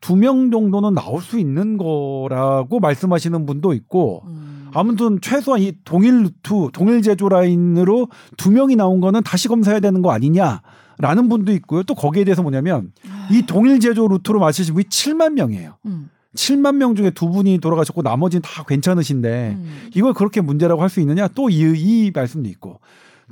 [0.00, 4.68] 두 명 정도는 나올 수 있는 거라고 말씀하시는 분도 있고 음.
[4.74, 10.02] 아무튼 최소한 이 동일 루트, 동일 제조 라인으로 두 명이 나온 거는 다시 검사해야 되는
[10.02, 11.84] 거 아니냐라는 분도 있고요.
[11.84, 12.90] 또 거기에 대해서 뭐냐면
[13.30, 15.76] 이 동일 제조 루트로 맞으신 분이 7만 명이에요.
[15.86, 16.10] 음.
[16.34, 19.90] 7만 명 중에 두 분이 돌아가셨고 나머지는 다 괜찮으신데 음.
[19.94, 21.28] 이걸 그렇게 문제라고 할 수 있느냐?
[21.28, 22.80] 또이 이 말씀도 있고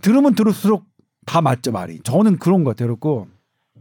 [0.00, 0.85] 들으면 들을수록
[1.26, 2.00] 다 맞죠 말이.
[2.05, 2.88] 저는 그런 것 같아요.
[2.88, 3.26] 그렇고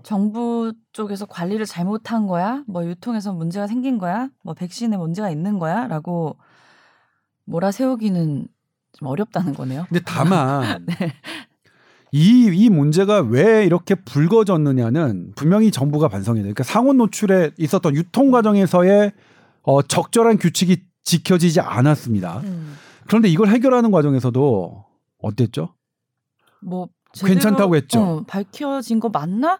[0.04, 2.64] 정부 쪽에서 관리를 잘못한 거야?
[2.68, 4.30] 뭐 유통에서 문제가 생긴 거야?
[4.44, 5.86] 뭐 백신에 문제가 있는 거야?
[5.88, 6.38] 라고
[7.46, 8.48] 몰아세우기는
[8.94, 9.86] 좀 어렵다는 거네요.
[9.90, 10.86] 근데 다만
[12.12, 16.54] 이, 이 문제가 왜 이렇게 불거졌느냐는 분명히 정부가 반성해야 돼요.
[16.54, 19.14] 그러니까 상온 노출에 있었던 유통 과정에서의
[19.64, 22.42] 어, 적절한 규칙이 지켜지지 않았습니다.
[22.44, 22.76] 음.
[23.08, 24.86] 그런데 이걸 해결하는 과정에서도
[25.22, 25.74] 어땠죠?
[26.62, 28.00] 뭐 괜찮다고 했죠.
[28.00, 29.58] 어, 밝혀진 거 맞나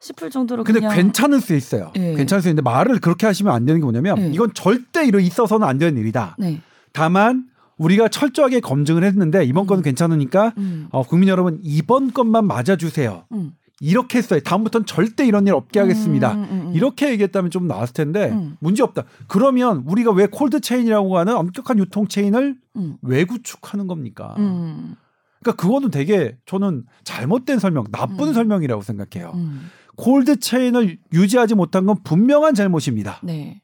[0.00, 1.92] 싶을 정도로 근데 그냥 괜찮을 수 있어요.
[1.96, 2.14] 예.
[2.14, 4.28] 괜찮을 수 있는데 말을 그렇게 하시면 안 되는 게 뭐냐면 예.
[4.28, 6.36] 이건 절대 이러 있어서는 안 되는 일이다.
[6.38, 6.60] 네.
[6.92, 7.46] 다만
[7.78, 9.84] 우리가 철저하게 검증을 했는데 이번 건은 음.
[9.84, 10.88] 괜찮으니까 음.
[10.90, 13.24] 어, 국민 여러분 이번 것만 맞아주세요.
[13.32, 13.52] 음.
[13.80, 14.40] 이렇게 했어요.
[14.40, 16.34] 다음부터는 절대 이런 일 없게 하겠습니다.
[16.34, 16.74] 음, 음, 음.
[16.74, 18.56] 이렇게 얘기했다면 좀 나았을 텐데 음.
[18.58, 19.04] 문제 없다.
[19.28, 22.96] 그러면 우리가 왜 cold chain이라고 하는 엄격한 유통 체인을 음.
[23.02, 24.34] 왜 구축하는 겁니까?
[24.38, 24.96] 음.
[25.40, 28.32] 그러니까 그거는 되게 저는 잘못된 설명, 나쁜 음.
[28.32, 29.32] 설명이라고 생각해요.
[29.36, 29.70] 음.
[29.96, 33.20] cold chain을 유지하지 못한 건 분명한 잘못입니다.
[33.22, 33.62] 네.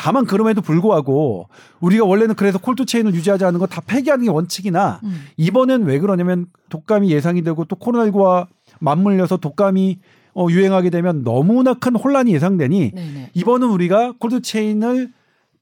[0.00, 5.26] 다만 그럼에도 불구하고 우리가 원래는 그래서 콜드 체인을 유지하지 않는 거다 폐기하는 게 원칙이나 음.
[5.36, 8.46] 이번엔 왜 그러냐면 독감이 예상이 되고 또 코로나19와
[8.78, 9.98] 맞물려서 독감이
[10.34, 13.30] 어, 유행하게 되면 너무나 큰 혼란이 예상되니 네네.
[13.34, 15.12] 이번은 우리가 콜드 체인을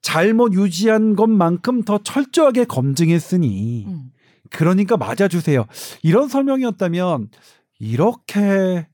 [0.03, 4.12] 잘못 유지한 것만큼 더 철저하게 검증했으니 음.
[4.51, 5.66] 그러니까 맞아주세요.
[6.05, 7.29] 이런 설명이었다면
[7.81, 8.87] 이렇게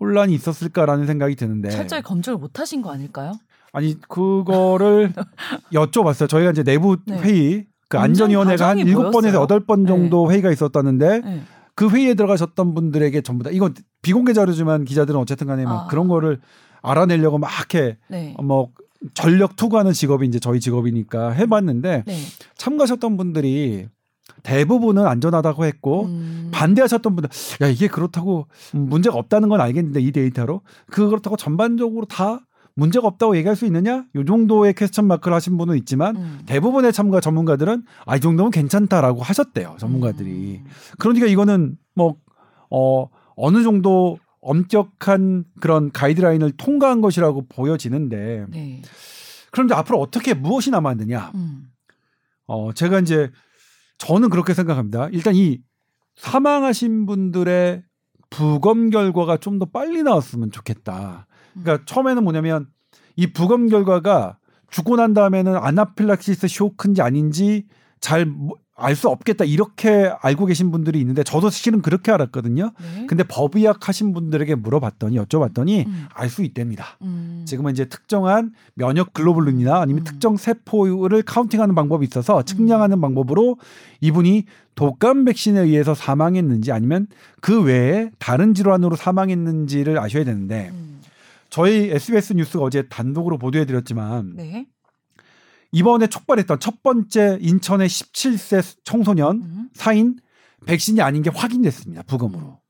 [0.00, 3.32] 혼란이 있었을까라는 생각이 드는데 철저히 검증을 못 하신 거 아닐까요?
[3.72, 5.12] 아니 그거를
[5.72, 6.28] 여쭤봤어요.
[6.28, 7.18] 저희가 이제 내부 네.
[7.18, 9.40] 회의 그 안전위원회가 한 일곱 번에서?
[9.40, 11.42] 여덟 번 정도 회의가 있었다는데 네.
[11.74, 15.86] 그 회의에 들어가셨던 분들에게 전부 다 이건 비공개 자료지만 기자들은 어쨌든 간에 막 아.
[15.88, 16.40] 그런 거를
[16.82, 18.34] 알아내려고 막 이렇게 네.
[18.42, 18.70] 뭐
[19.14, 22.16] 전력 투구하는 직업이 이제 저희 직업이니까 해봤는데 네.
[22.56, 23.88] 참가하셨던 분들이
[24.42, 26.50] 대부분은 안전하다고 했고 음.
[26.52, 27.30] 반대하셨던 분들
[27.62, 32.45] 야 이게 그렇다고 음, 문제가 없다는 건 알겠는데 이 데이터로 그 그렇다고 전반적으로 다
[32.76, 36.40] 문제가 없다고 얘기할 수 있느냐 요 정도의 퀘스천 마크를 하신 분은 있지만 음.
[36.46, 40.70] 대부분의 참가 전문가들은 아 이 정도면 괜찮다라고 하셨대요 전문가들이 음.
[40.98, 42.16] 그러니까 이거는 뭐
[42.70, 48.82] 어 어느 정도 엄격한 그런 가이드라인을 통과한 것이라고 보여지는데 네.
[49.52, 51.32] 그럼 이제 앞으로 어떻게 무엇이 남았느냐?
[51.34, 51.68] 음.
[52.46, 53.30] 어 제가 이제
[53.98, 55.08] 저는 그렇게 생각합니다.
[55.12, 55.60] 일단 이
[56.16, 57.82] 사망하신 분들의
[58.30, 61.25] 부검 결과가 좀 더 빨리 나왔으면 좋겠다.
[61.62, 62.66] 그러니까 처음에는 뭐냐면
[63.16, 64.38] 이 부검 결과가
[64.70, 67.66] 죽고 난 다음에는 아나필락시스 쇼크인지 아닌지
[68.00, 68.26] 잘
[68.78, 72.72] 알 수 없겠다 이렇게 알고 계신 분들이 있는데 저도 실은 그렇게 알았거든요.
[72.78, 73.06] 네.
[73.06, 76.06] 근데 법의학 하신 분들에게 물어봤더니 여쭤봤더니 음.
[76.12, 76.98] 알수 있답니다.
[77.00, 77.44] 음.
[77.46, 80.04] 지금은 이제 특정한 면역 글로불린이나 아니면 음.
[80.04, 83.56] 특정 세포를 카운팅하는 방법이 있어서 측량하는 방법으로
[84.02, 87.06] 이분이 독감 백신에 의해서 사망했는지 아니면
[87.40, 90.95] 그 외에 다른 질환으로 사망했는지를 아셔야 되는데 음.
[91.50, 94.66] 저희 SBS 뉴스가 어제 단독으로 보도해드렸지만 네.
[95.72, 99.68] 이번에 촉발했던 첫 번째 인천의 17세 청소년 음.
[99.74, 100.16] 사인
[100.66, 102.60] 백신이 아닌 게 확인됐습니다 부검으로.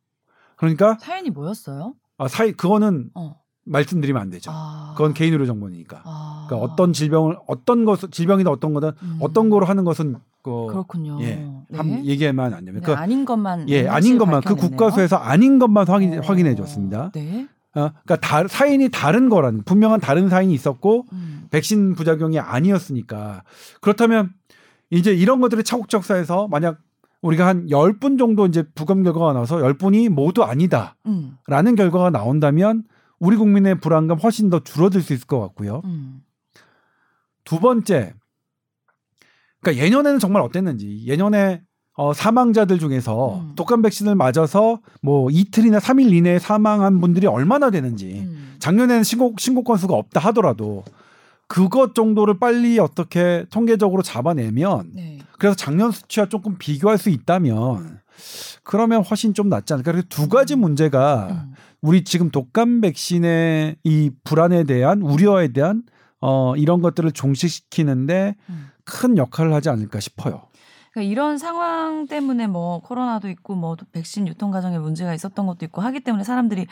[0.56, 1.94] 그러니까 사연이 뭐였어요?
[2.18, 3.36] 아, 사이 그거는 어.
[3.64, 4.50] 말씀드리면 안 되죠.
[4.52, 4.94] 아.
[4.96, 6.02] 그건 개인 의료 정보니까.
[6.04, 6.46] 아.
[6.48, 9.18] 그러니까 어떤 질병을 어떤 것 질병이나 어떤 거든 음.
[9.20, 11.18] 어떤 거로 하는 것은 그 그렇군요.
[11.22, 11.76] 예, 네.
[11.76, 12.86] 함 얘기하면 안 됩니다.
[12.86, 14.70] 네, 그 아닌 것만 예, 아닌 것만 그 밝혀냈네요.
[14.70, 16.22] 국가수에서 아닌 것만 확인 어.
[16.22, 17.10] 확인해 줬습니다.
[17.12, 17.48] 네.
[17.76, 21.46] 어, 그러니까 다, 사인이 다른 거라는 분명한 다른 사인이 있었고 음.
[21.50, 23.44] 백신 부작용이 아니었으니까
[23.82, 24.32] 그렇다면
[24.88, 26.78] 이제 이런 것들이 차곡적 쌓여서 만약
[27.20, 31.76] 우리가 한 10분 정도 이제 부검 결과가 나와서 10분이 모두 아니다라는 음.
[31.76, 32.84] 결과가 나온다면
[33.18, 35.82] 우리 국민의 불안감 훨씬 더 줄어들 수 있을 것 같고요.
[35.84, 36.22] 음.
[37.44, 38.14] 두 번째,
[39.60, 41.62] 그러니까 예년에는 정말 어땠는지 예년에
[41.96, 43.52] 어, 사망자들 중에서 음.
[43.56, 48.56] 독감 백신을 맞아서 뭐 이틀이나 3일 이내에 사망한 분들이 얼마나 되는지 음.
[48.58, 50.84] 작년에는 신고 신고 건수가 없다 하더라도
[51.48, 55.18] 그것 정도를 빨리 어떻게 통계적으로 잡아내면 네.
[55.38, 58.00] 그래서 작년 수치와 조금 비교할 수 있다면
[58.62, 59.92] 그러면 훨씬 좀 낫지 않을까.
[59.92, 61.54] 그래서 두 가지 문제가 음.
[61.80, 65.82] 우리 지금 독감 백신의 이 불안에 대한 우려에 대한
[66.20, 68.68] 어 이런 것들을 종식시키는데 음.
[68.84, 70.42] 큰 역할을 하지 않을까 싶어요.
[70.96, 75.82] 그러니까 이런 상황 때문에 뭐 코로나도 있고 뭐 백신 유통 과정에 문제가 있었던 것도 있고
[75.82, 76.66] 하기 때문에 사람들이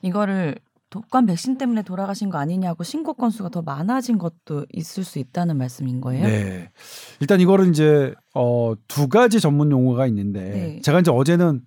[0.00, 0.56] 이거를
[0.88, 6.00] 독감 백신 때문에 돌아가신 거 아니냐고 신고 건수가 더 많아진 것도 있을 수 있다는 말씀인
[6.00, 6.26] 거예요.
[6.26, 6.70] 네.
[7.20, 10.80] 일단 이거를 이제 어 두 가지 전문 용어가 있는데 네.
[10.80, 11.60] 제가 이제 어제는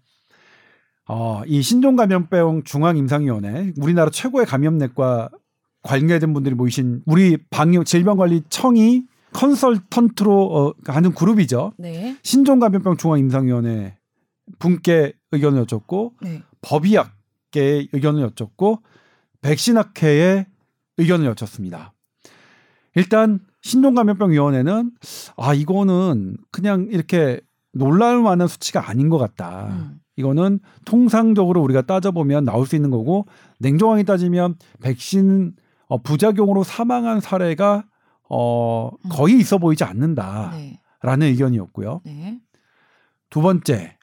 [1.07, 5.29] 어 이 신종 감염병 중앙 임상위원회 우리나라 최고의 감염내과
[5.83, 11.73] 관계된 분들이 모이신 우리 방역 질병관리청이 컨설턴트로 어, 하는 그룹이죠.
[11.77, 12.17] 네.
[12.23, 13.97] 신종감염병 중앙임상위원회
[14.59, 16.41] 분께 의견을 여쭙고 네.
[16.61, 18.81] 법의학계의 의견을 여쭙고
[19.41, 20.45] 백신학회의
[20.97, 21.93] 의견을 여쭙습니다.
[22.95, 24.91] 일단 신종감염병위원회는
[25.37, 27.39] 아 이거는 그냥 이렇게
[27.73, 29.67] 놀랄 만한 수치가 아닌 것 같다.
[29.69, 29.99] 음.
[30.17, 33.25] 이거는 통상적으로 우리가 따져보면 나올 수 있는 거고
[33.59, 35.53] 냉정하게 따지면 백신
[35.87, 37.85] 어, 부작용으로 사망한 사례가
[38.33, 39.09] 어, 음.
[39.09, 40.79] 거의 있어 보이지 않는다라는
[41.19, 41.25] 네.
[41.27, 42.01] 의견이었고요.
[42.05, 42.39] 네.
[43.29, 43.97] 두 번째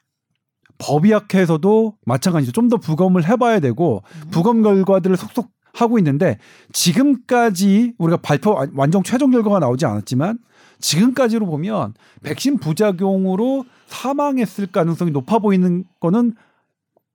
[0.77, 4.29] 법의학회에서도 마찬가지로 좀 더 부검을 해봐야 되고 음.
[4.31, 6.37] 부검 결과들을 속속 하고 있는데
[6.71, 10.37] 지금까지 우리가 발표 완- 완전 최종 결과가 나오지 않았지만
[10.79, 16.35] 지금까지로 보면 백신 부작용으로 사망했을 가능성이 높아 보이는 거는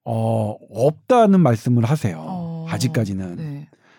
[0.04, 2.18] 어 없다는 말씀을 하세요.
[2.20, 3.36] 어, 아직까지는.
[3.36, 3.53] 네.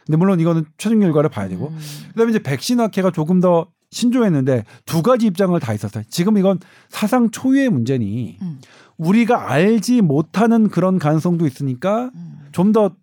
[0.05, 1.79] 근데 물론 이거는 최종 결과를 봐야 되고 음.
[2.09, 6.03] 그다음에 이제 백신 학회가 조금 더 신조했는데 두 가지 입장을 다 있었어요.
[6.09, 8.59] 지금 이건 사상 초유의 문제니 음.
[8.97, 12.47] 우리가 알지 못하는 그런 가능성도 있으니까 음.
[12.51, 12.95] 좀더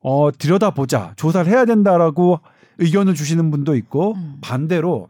[0.00, 2.40] 어, 들여다보자 조사를 해야 된다라고
[2.78, 4.38] 의견을 주시는 분도 있고 음.
[4.40, 5.08] 반대로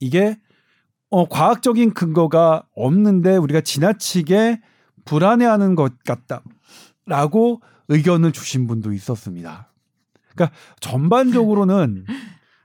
[0.00, 0.36] 이게
[1.10, 4.60] 어, 과학적인 근거가 없는데 우리가 지나치게
[5.04, 9.70] 불안해하는 것 같다라고 의견을 주신 분도 있었습니다.
[10.34, 12.04] 그러니까 전반적으로는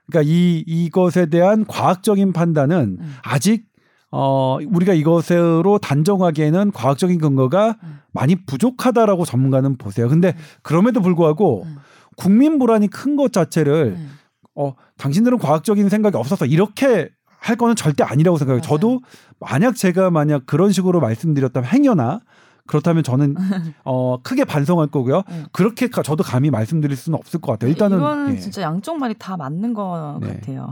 [0.09, 3.15] 그러니까 이 이것에 대한 과학적인 판단은 음.
[3.23, 3.65] 아직
[4.11, 7.99] 어 우리가 이것으로 단정하기에는 과학적인 근거가 음.
[8.11, 10.09] 많이 부족하다라고 전문가는 보세요.
[10.09, 11.75] 근데 그럼에도 불구하고 음.
[12.17, 14.11] 국민 불안이 큰 것 자체를 음.
[14.55, 18.61] 어 당신들은 과학적인 생각이 없어서 이렇게 할 거는 절대 아니라고 생각해요.
[18.61, 18.67] 맞아요.
[18.67, 18.99] 저도
[19.39, 22.19] 만약 제가 만약 그런 식으로 말씀드렸다면 행여나
[22.69, 23.33] 그렇다면 저는
[23.83, 25.23] 어 크게 반성할 거고요.
[25.27, 25.43] 네.
[25.51, 27.71] 그렇게 가- 저도 감히 말씀드릴 수는 없을 것 같아요.
[27.71, 28.39] 일단은 이거는 예.
[28.39, 30.33] 진짜 양쪽 말이 다 맞는 것 네.
[30.35, 30.71] 같아요.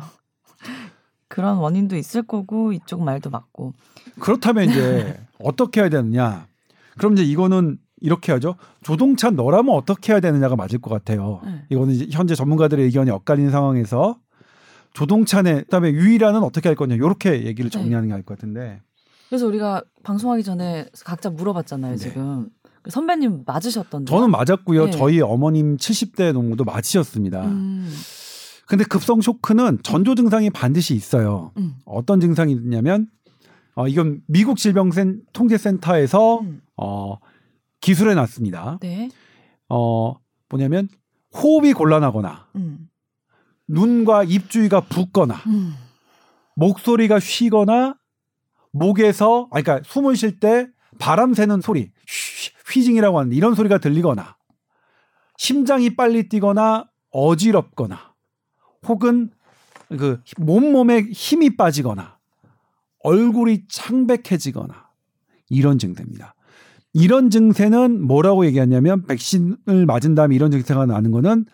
[1.28, 3.74] 그런 원인도 있을 거고 이쪽 말도 맞고.
[4.20, 6.46] 그렇다면 이제 어떻게 해야 되느냐?
[7.00, 8.56] 그럼 이제 이거는 이렇게 하죠.
[8.84, 11.42] 조동찬 너라면 어떻게 해야 되느냐가 맞을 것 같아요.
[11.44, 11.64] 네.
[11.70, 14.18] 이거는 이제 현재 전문가들의 의견이 엇갈리는 상황에서
[14.94, 17.78] 조동찬의 그다음에 유일한은 어떻게 할 거냐 이렇게 얘기를 네.
[17.78, 18.82] 정리하는 게 나을 것 같은데
[19.30, 21.98] 그래서 우리가 방송하기 전에 각자 물어봤잖아요, 네.
[21.98, 22.50] 지금.
[22.82, 24.10] 그 선배님 맞으셨던데.
[24.10, 24.86] 저는 맞았고요.
[24.86, 24.92] 네.
[24.92, 27.46] 저희 어머님 70대 농구도 맞으셨습니다.
[27.46, 27.92] 음,
[28.66, 31.52] 근데 급성 쇼크는 전조 증상이 반드시 있어요.
[31.58, 33.08] 음, 어떤 증상이 있냐면
[33.76, 36.62] 어, 이건 미국 질병센 통제센터에서 음.
[36.78, 37.18] 어,
[37.82, 38.80] 기술해 놨습니다.
[38.82, 39.10] 네.
[39.70, 40.16] 어,
[40.50, 40.88] 뭐냐면
[41.36, 42.90] 호흡이 곤란하거나 음,
[43.68, 45.76] 눈과 입 주위가 붓거나 음,
[46.56, 47.96] 목소리가 쉬거나
[48.72, 50.68] 목에서 아 그러니까 숨을 쉴 때
[51.00, 54.36] 바람 새는 소리 휘- 휘징이라고 하는데 이런 소리가 들리거나
[55.38, 58.14] 심장이 빨리 뛰거나 어지럽거나
[58.88, 59.32] 혹은
[59.90, 62.18] 그 몸몸에 힘이 빠지거나
[63.04, 64.90] 얼굴이 창백해지거나
[65.50, 66.36] 이런 증세입니다.
[66.94, 71.46] 이런 증세는 뭐라고 얘기하냐면 백신을 맞은 다음에 이런 증세가 나는 거는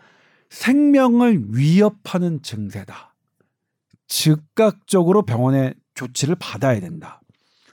[0.50, 3.14] 생명을 위협하는 증세다.
[4.08, 7.22] 즉각적으로 병원에 조치를 받아야 된다.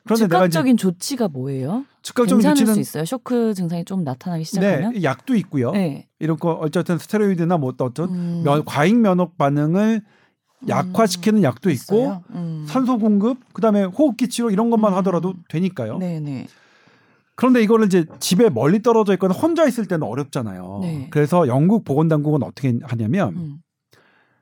[0.05, 1.85] 그런데 즉각적인 조치가 뭐예요?
[2.03, 3.05] 즉각적인 괜찮을 조치는 수 있어요.
[3.05, 4.93] 쇼크 증상이 좀 나타나기 시작하면.
[4.95, 5.73] 네, 약도 있고요.
[5.73, 6.09] 네.
[6.19, 10.03] 이런 거 어쨌든 스테로이드나 뭐 어떤 음, 면, 과잉 면역 반응을
[10.69, 12.23] 약화시키는 약도 있고?
[12.31, 12.65] 음.
[12.67, 14.99] 산소 공급 그다음에 호흡기 치료 이런 것만 음.
[14.99, 15.99] 하더라도 되니까요.
[15.99, 16.47] 네네.
[17.35, 20.81] 그런데 이거를 이제 집에 멀리 떨어져 있거나 혼자 있을 때는 어렵잖아요.
[20.83, 21.09] 네.
[21.11, 23.63] 그래서 영국 보건당국은 어떻게 하냐면 음,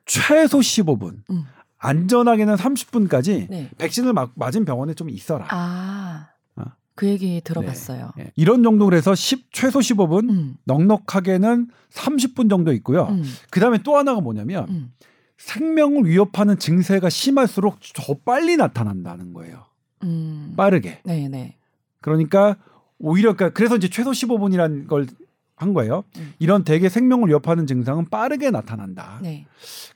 [0.05, 1.45] 최소 15분, 음.
[1.79, 3.69] 안전하게는 30분까지 네.
[3.77, 5.47] 백신을 막 맞은 병원에 좀 있어라.
[5.49, 6.63] 아, 어.
[6.95, 8.11] 그 얘기 들어봤어요.
[8.19, 8.31] 예.
[8.35, 13.07] 이런 정도로 해서 10, 최소 15분, 음, 넉넉하게는 30분 정도 있고요.
[13.09, 14.93] 음, 그 다음에 또 하나가 뭐냐면 음.
[15.37, 19.63] 생명을 위협하는 증세가 심할수록 더 빨리 나타난다는 거예요.
[20.03, 20.53] 음.
[20.57, 20.99] 빠르게.
[21.05, 21.55] 네네.
[22.01, 22.57] 그러니까
[22.97, 25.07] 오히려 그러니까 그래서 이제 최소 15분이라는 걸
[25.59, 26.05] 한 거예요.
[26.17, 26.33] 음.
[26.39, 29.19] 이런 대개 생명을 위협하는 증상은 빠르게 나타난다.
[29.21, 29.45] 네.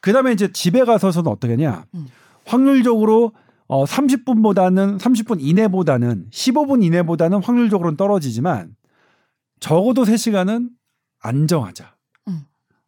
[0.01, 1.85] 그다음에 이제 집에 가서서는 어떻게 하냐?
[1.95, 2.07] 음.
[2.45, 3.31] 확률적으로
[3.67, 8.75] 어 30분보다는 30분 이내보다는 15분 이내보다는 확률적으로는 떨어지지만
[9.61, 10.69] 적어도 3시간은
[11.21, 11.95] 안정하자.
[12.27, 12.41] 음.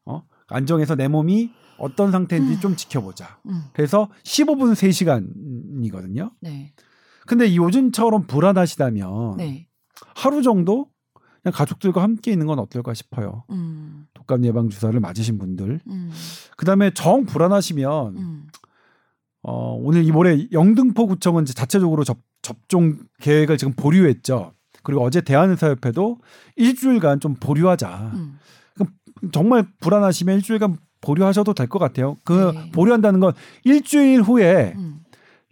[0.06, 0.24] 어?
[0.48, 2.60] 안정해서 내 몸이 어떤 상태인지 음.
[2.60, 3.40] 좀 지켜보자.
[3.48, 3.64] 음.
[3.72, 6.32] 그래서 15분 3시간이거든요.
[6.42, 6.74] 네.
[7.26, 9.68] 근데 요즘처럼 불안하시다면 네.
[10.14, 10.90] 하루 정도
[11.52, 13.44] 가족들과 함께 있는 건 어떨까 싶어요.
[13.52, 14.08] 음.
[14.14, 15.80] 독감 예방 주사를 맞으신 분들.
[15.88, 16.12] 음.
[16.58, 18.48] 그다음에 정 불안하시면 음.
[19.44, 24.54] 어, 오늘 이 모레 영등포 구청은 이제 자체적으로 접, 접종 계획을 지금 보류했죠.
[24.84, 26.20] 그리고 어제 대한의사협회도
[26.56, 28.12] 일주일간 좀 보류하자.
[28.14, 28.40] 음.
[29.32, 32.18] 정말 불안하시면 일주일간 보류하셔도 될 것 같아요.
[32.24, 32.72] 그 네.
[32.72, 35.00] 보류한다는 건 일주일 후에 음.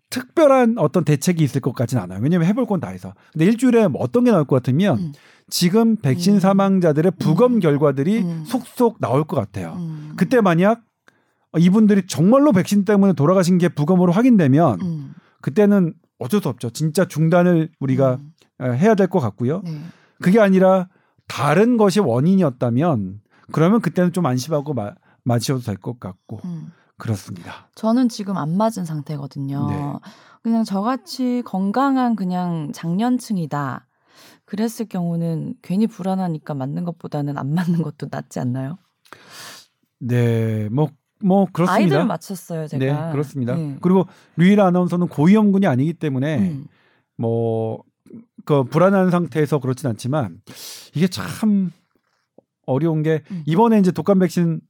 [0.10, 2.20] 특별한 어떤 대책이 있을 것 같지는 않아요.
[2.22, 3.14] 왜냐하면 해볼 건 다 해서.
[3.32, 5.14] 근데 일주일에 뭐 어떤 게 나올 것 같으면 음.
[5.54, 6.40] 지금 백신 음.
[6.40, 7.60] 사망자들의 부검 음.
[7.60, 8.44] 결과들이 음.
[8.44, 9.74] 속속 나올 것 같아요.
[9.78, 10.14] 음.
[10.18, 10.82] 그때 만약
[11.60, 15.14] 이분들이 정말로 백신 때문에 돌아가신 게 부검으로 확인되면 음.
[15.44, 16.72] 그때는 어쩔 수 없죠.
[16.72, 18.18] 진짜 중단을 우리가
[18.64, 19.62] 해야 될 것 같고요.
[19.64, 19.80] 네.
[20.24, 20.90] 그게 아니라
[21.28, 26.72] 다른 것이 원인이었다면 그러면 그때는 좀 안심하고 마, 맞으셔도 될 것 같고 음.
[26.98, 27.70] 그렇습니다.
[27.76, 29.68] 저는 지금 안 맞은 상태거든요.
[29.70, 29.94] 네.
[30.42, 33.86] 그냥 저같이 건강한 그냥 장년층이다.
[34.54, 38.78] 그랬을 경우는 괜히 불안하니까 맞는 것보다는 안 맞는 것도 낫지 않나요?
[39.98, 40.90] 네, 뭐,
[41.24, 41.74] 뭐 그렇습니다.
[41.74, 42.86] 아이들 맞췄어요, 제가.
[42.86, 43.56] 네, 그렇습니다.
[43.56, 43.78] 네.
[43.82, 46.66] 그리고 류일 아나운서는 고위험군이 아니기 때문에 음.
[47.18, 47.84] 뭐,
[48.46, 50.40] 그 불안한 상태에서 그렇진 않지만
[50.94, 51.72] 이게 참
[52.68, 53.42] 어려운 게 음.
[53.48, 54.62] 이번에 이제 독감 백신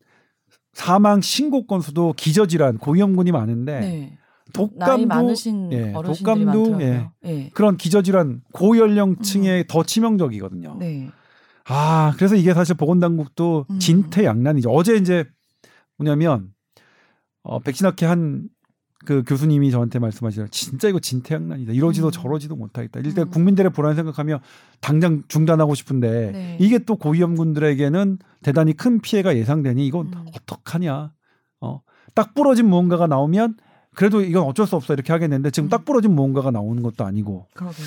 [0.72, 4.18] 사망 신고 건수도 기저질환 고위험군이 많은데 네.
[4.54, 7.12] 독감도 많으신 예, 어르신들이 독감도, 많더라고요.
[7.26, 7.30] 예.
[7.30, 7.50] 예.
[7.54, 10.74] 그런 기저질환 고연령층에 더 치명적이거든요.
[10.74, 10.80] 음.
[10.80, 11.10] 네.
[11.66, 13.80] 아 그래서 이게 사실 보건당국도 음.
[13.80, 14.70] 진퇴양난이죠.
[14.70, 15.26] 어제 이제
[15.98, 16.54] 뭐냐면
[17.44, 18.50] 어, 백신학회 한
[19.06, 20.48] 그 교수님이 저한테 말씀하시더라.
[20.52, 21.74] 진짜 이거 진퇴양난이다.
[21.74, 22.12] 이러지도 음.
[22.12, 23.02] 저러지도 못하겠다.
[23.02, 23.30] 일단 음.
[23.30, 24.40] 국민들의 불안 생각하며
[24.80, 26.58] 당장 중단하고 싶은데 네.
[26.60, 30.26] 이게 또 고위험군들에게는 대단히 큰 피해가 예상되니 이건 음.
[30.36, 31.12] 어떡하냐.
[31.62, 31.82] 어,
[32.14, 33.58] 딱 부러진 무언가가 나오면
[33.96, 35.70] 그래도 이건 어쩔 수 없어 이렇게 하겠는데 지금 음.
[35.70, 37.86] 딱 부러진 무언가가 나오는 것도 아니고 그러게요.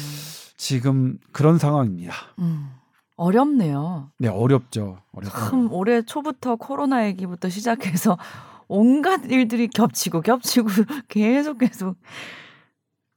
[0.56, 2.14] 지금 그런 상황입니다.
[2.38, 2.70] 음.
[3.16, 4.10] 어렵네요.
[4.18, 4.98] 네, 어렵죠.
[5.12, 5.36] 어렵죠.
[5.38, 8.18] 참 올해 초부터 코로나 얘기부터 시작해서
[8.68, 10.68] 온갖 일들이 겹치고 겹치고
[11.08, 11.96] 계속 계속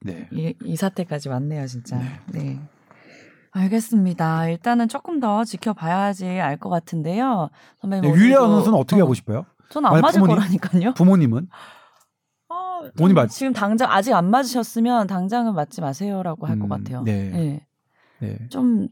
[0.02, 0.30] 네.
[0.32, 1.98] 이, 이 사태까지 왔네요, 진짜.
[1.98, 2.20] 네.
[2.28, 2.60] 네.
[3.52, 4.48] 알겠습니다.
[4.50, 7.50] 일단은 조금 더 지켜봐야지 알 것 같은데요.
[7.82, 8.04] 선배님.
[8.04, 9.46] 네, 오늘도- 유리 아나운서는 어떻게 어, 하고 싶어요?
[9.70, 10.36] 저는 안 맞을 부모님?
[10.38, 10.94] 거라니까요.
[10.94, 11.48] 부모님은?
[12.80, 17.04] 어, 본인 좀 맞- 지금 당장 아직 안 맞으셨으면 당장은 맞지 마세요라고 할것 음, 같아요.
[17.04, 17.30] 네.
[17.30, 17.68] 네.
[18.20, 18.38] 네.
[18.50, 18.88] 좀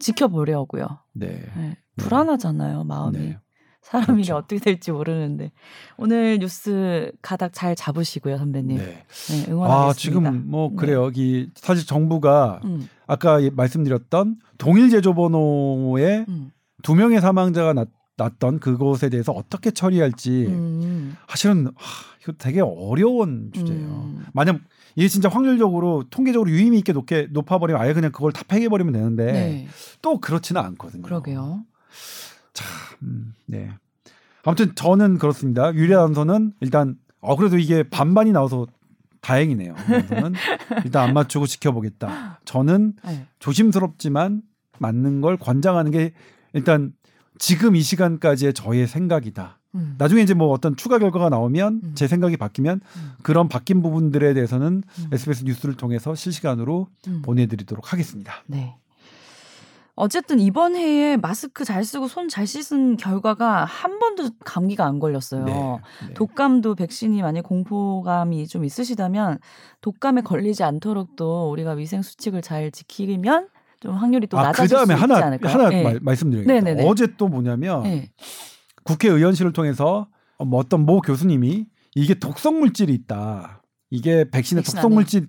[0.00, 0.86] 지켜보려고요.
[1.14, 1.42] 네.
[1.56, 1.76] 네.
[1.96, 3.18] 불안하잖아요, 마음이.
[3.18, 3.38] 네.
[3.82, 4.36] 사람 일이 그렇죠.
[4.36, 5.50] 어떻게 될지 모르는데
[5.96, 8.76] 오늘 뉴스 가닥 잘 잡으시고요, 선배님.
[8.78, 9.50] 네, 네.
[9.50, 9.74] 응원하겠습니다.
[9.74, 10.76] 아 지금 뭐 네.
[10.76, 11.10] 그래요.
[11.14, 16.52] 이 사실 정부가 음, 아까 예- 말씀드렸던 동일 제조번호에 음,
[16.84, 21.72] 두 명의 사망자가 났, 났던 그것에 대해서 어떻게 처리할지 음, 사실은 하,
[22.22, 23.86] 이거 되게 어려운 주제예요.
[23.86, 24.26] 음.
[24.32, 24.60] 만약
[24.96, 29.68] 이게 진짜 확률적으로 통계적으로 유의미 있게 높게 높아버리면 아예 그냥 그걸 다 폐기해버리면 되는데 네,
[30.02, 31.02] 또 그렇지는 않거든요.
[31.02, 31.64] 그러게요.
[33.02, 33.70] 음, 네.
[34.44, 35.74] 아무튼 저는 그렇습니다.
[35.74, 38.66] 유리 아나운서는 일단 어 그래도 이게 반반이 나와서
[39.20, 39.74] 다행이네요.
[40.08, 40.34] 저는
[40.84, 42.40] 일단 안 맞추고 지켜보겠다.
[42.44, 43.26] 저는 네.
[43.38, 44.42] 조심스럽지만
[44.78, 46.12] 맞는 걸 권장하는 게
[46.52, 46.92] 일단
[47.42, 49.58] 지금 이 시간까지의 저의 생각이다.
[49.74, 51.92] 음, 나중에 이제 뭐 어떤 추가 결과가 나오면 음.
[51.96, 53.12] 제 생각이 바뀌면 음.
[53.24, 55.10] 그런 바뀐 부분들에 대해서는 음.
[55.12, 57.22] SBS 뉴스를 통해서 실시간으로 음.
[57.22, 58.44] 보내드리도록 하겠습니다.
[58.46, 58.76] 네.
[59.96, 65.44] 어쨌든 이번 해에 마스크 잘 쓰고 손 잘 씻은 결과가 한 번도 감기가 안 걸렸어요.
[65.44, 65.52] 네.
[66.06, 66.14] 네.
[66.14, 69.40] 독감도 백신이 만약 공포감이 좀 있으시다면
[69.80, 73.48] 독감에 걸리지 않도록 또 우리가 위생 수칙을 잘 지키면
[73.82, 75.52] 좀 확률이 또 아, 낮아질 그 다음에 수 있지 하나 않을까요?
[75.52, 75.82] 하나 네.
[75.82, 76.84] 말, 말씀드리겠습니다.
[76.84, 78.10] 어제 또 뭐냐면 네.
[78.84, 80.08] 국회의원실을 통해서
[80.38, 81.66] 어, 뭐 어떤 모 교수님이
[81.96, 83.62] 이게 독성 물질이 있다.
[83.90, 84.94] 이게 백신에 백신 독성.
[84.94, 85.26] 물질이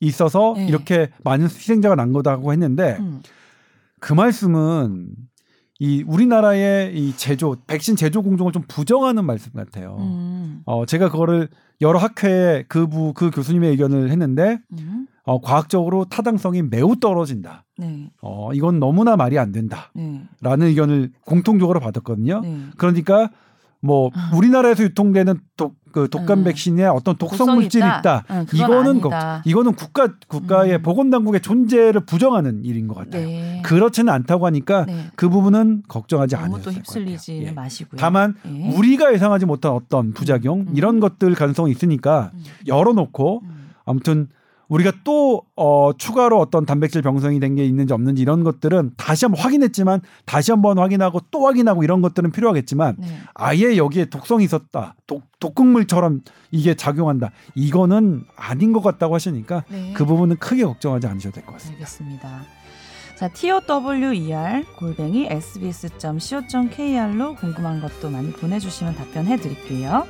[0.00, 0.66] 있어서 네.
[0.66, 3.22] 이렇게 많은 희생자가 난 거다고 했는데 음.
[4.00, 5.10] 그 말씀은
[5.78, 9.96] 이 우리나라의 이 제조 백신 제조 공정을 좀 부정하는 말씀 같아요.
[10.00, 10.62] 음.
[10.66, 11.48] 어 제가 그거를
[11.80, 15.06] 여러 학회에 그부 그 교수님의 의견을 했는데 음.
[15.24, 17.64] 어 과학적으로 타당성이 매우 떨어진다.
[17.78, 18.10] 네.
[18.20, 20.26] 어 이건 너무나 말이 안 된다라는
[20.58, 20.66] 네.
[20.66, 22.40] 의견을 공통적으로 받았거든요.
[22.40, 22.56] 네.
[22.76, 23.30] 그러니까
[23.80, 26.44] 뭐 우리나라에서 유통되는 독, 그 독감 음.
[26.44, 27.98] 백신에 어떤 독성 물질이 있다?
[27.98, 28.24] 있다.
[28.30, 29.00] 응, 그건 이거는.
[29.00, 29.12] 걱-
[29.44, 30.82] 이거는 국가 국가의 음.
[30.82, 33.26] 보건당국의 존재를 부정하는 일인 것 같아요.
[33.26, 33.60] 네.
[33.64, 35.06] 그렇지는 않다고 하니까 네.
[35.16, 37.04] 그 부분은 걱정하지 또 될것 같아요.
[37.46, 37.50] 예.
[37.50, 37.98] 마시고요.
[37.98, 38.68] 다만 예.
[38.76, 40.72] 우리가 예상하지 못한 어떤 부작용 음.
[40.76, 42.42] 이런 것들 가능성이 있으니까 음.
[42.68, 43.70] 열어놓고 음.
[43.84, 44.28] 아무튼
[44.72, 49.42] 우리가 또 어, 추가로 어떤 단백질 병성이 된 게 있는지 없는지 이런 것들은 다시 한번
[49.44, 53.18] 확인했지만 다시 한번 확인하고 또 확인하고 이런 것들은 필요하겠지만 네.
[53.34, 59.92] 아예 여기에 독성이 있었다 독, 독극물처럼 이게 작용한다 이거는 아닌 것 같다고 하시니까 네.
[59.94, 61.82] 그 부분은 크게 걱정하지 않으셔도 될 것 같습니다.
[61.82, 62.40] 알겠습니다.
[63.16, 70.06] 자, tower 골뱅이 sbs.co.kr로 궁금한 것도 많이 보내주시면 답변해 드릴게요.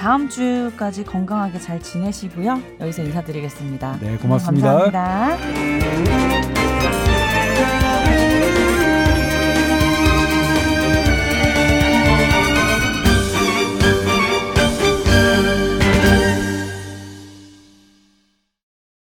[0.00, 2.58] 다음 주까지 건강하게 잘 지내시고요.
[2.80, 3.98] 여기서 인사드리겠습니다.
[4.00, 4.90] 네, 고맙습니다.
[4.90, 7.19] 감사합니다.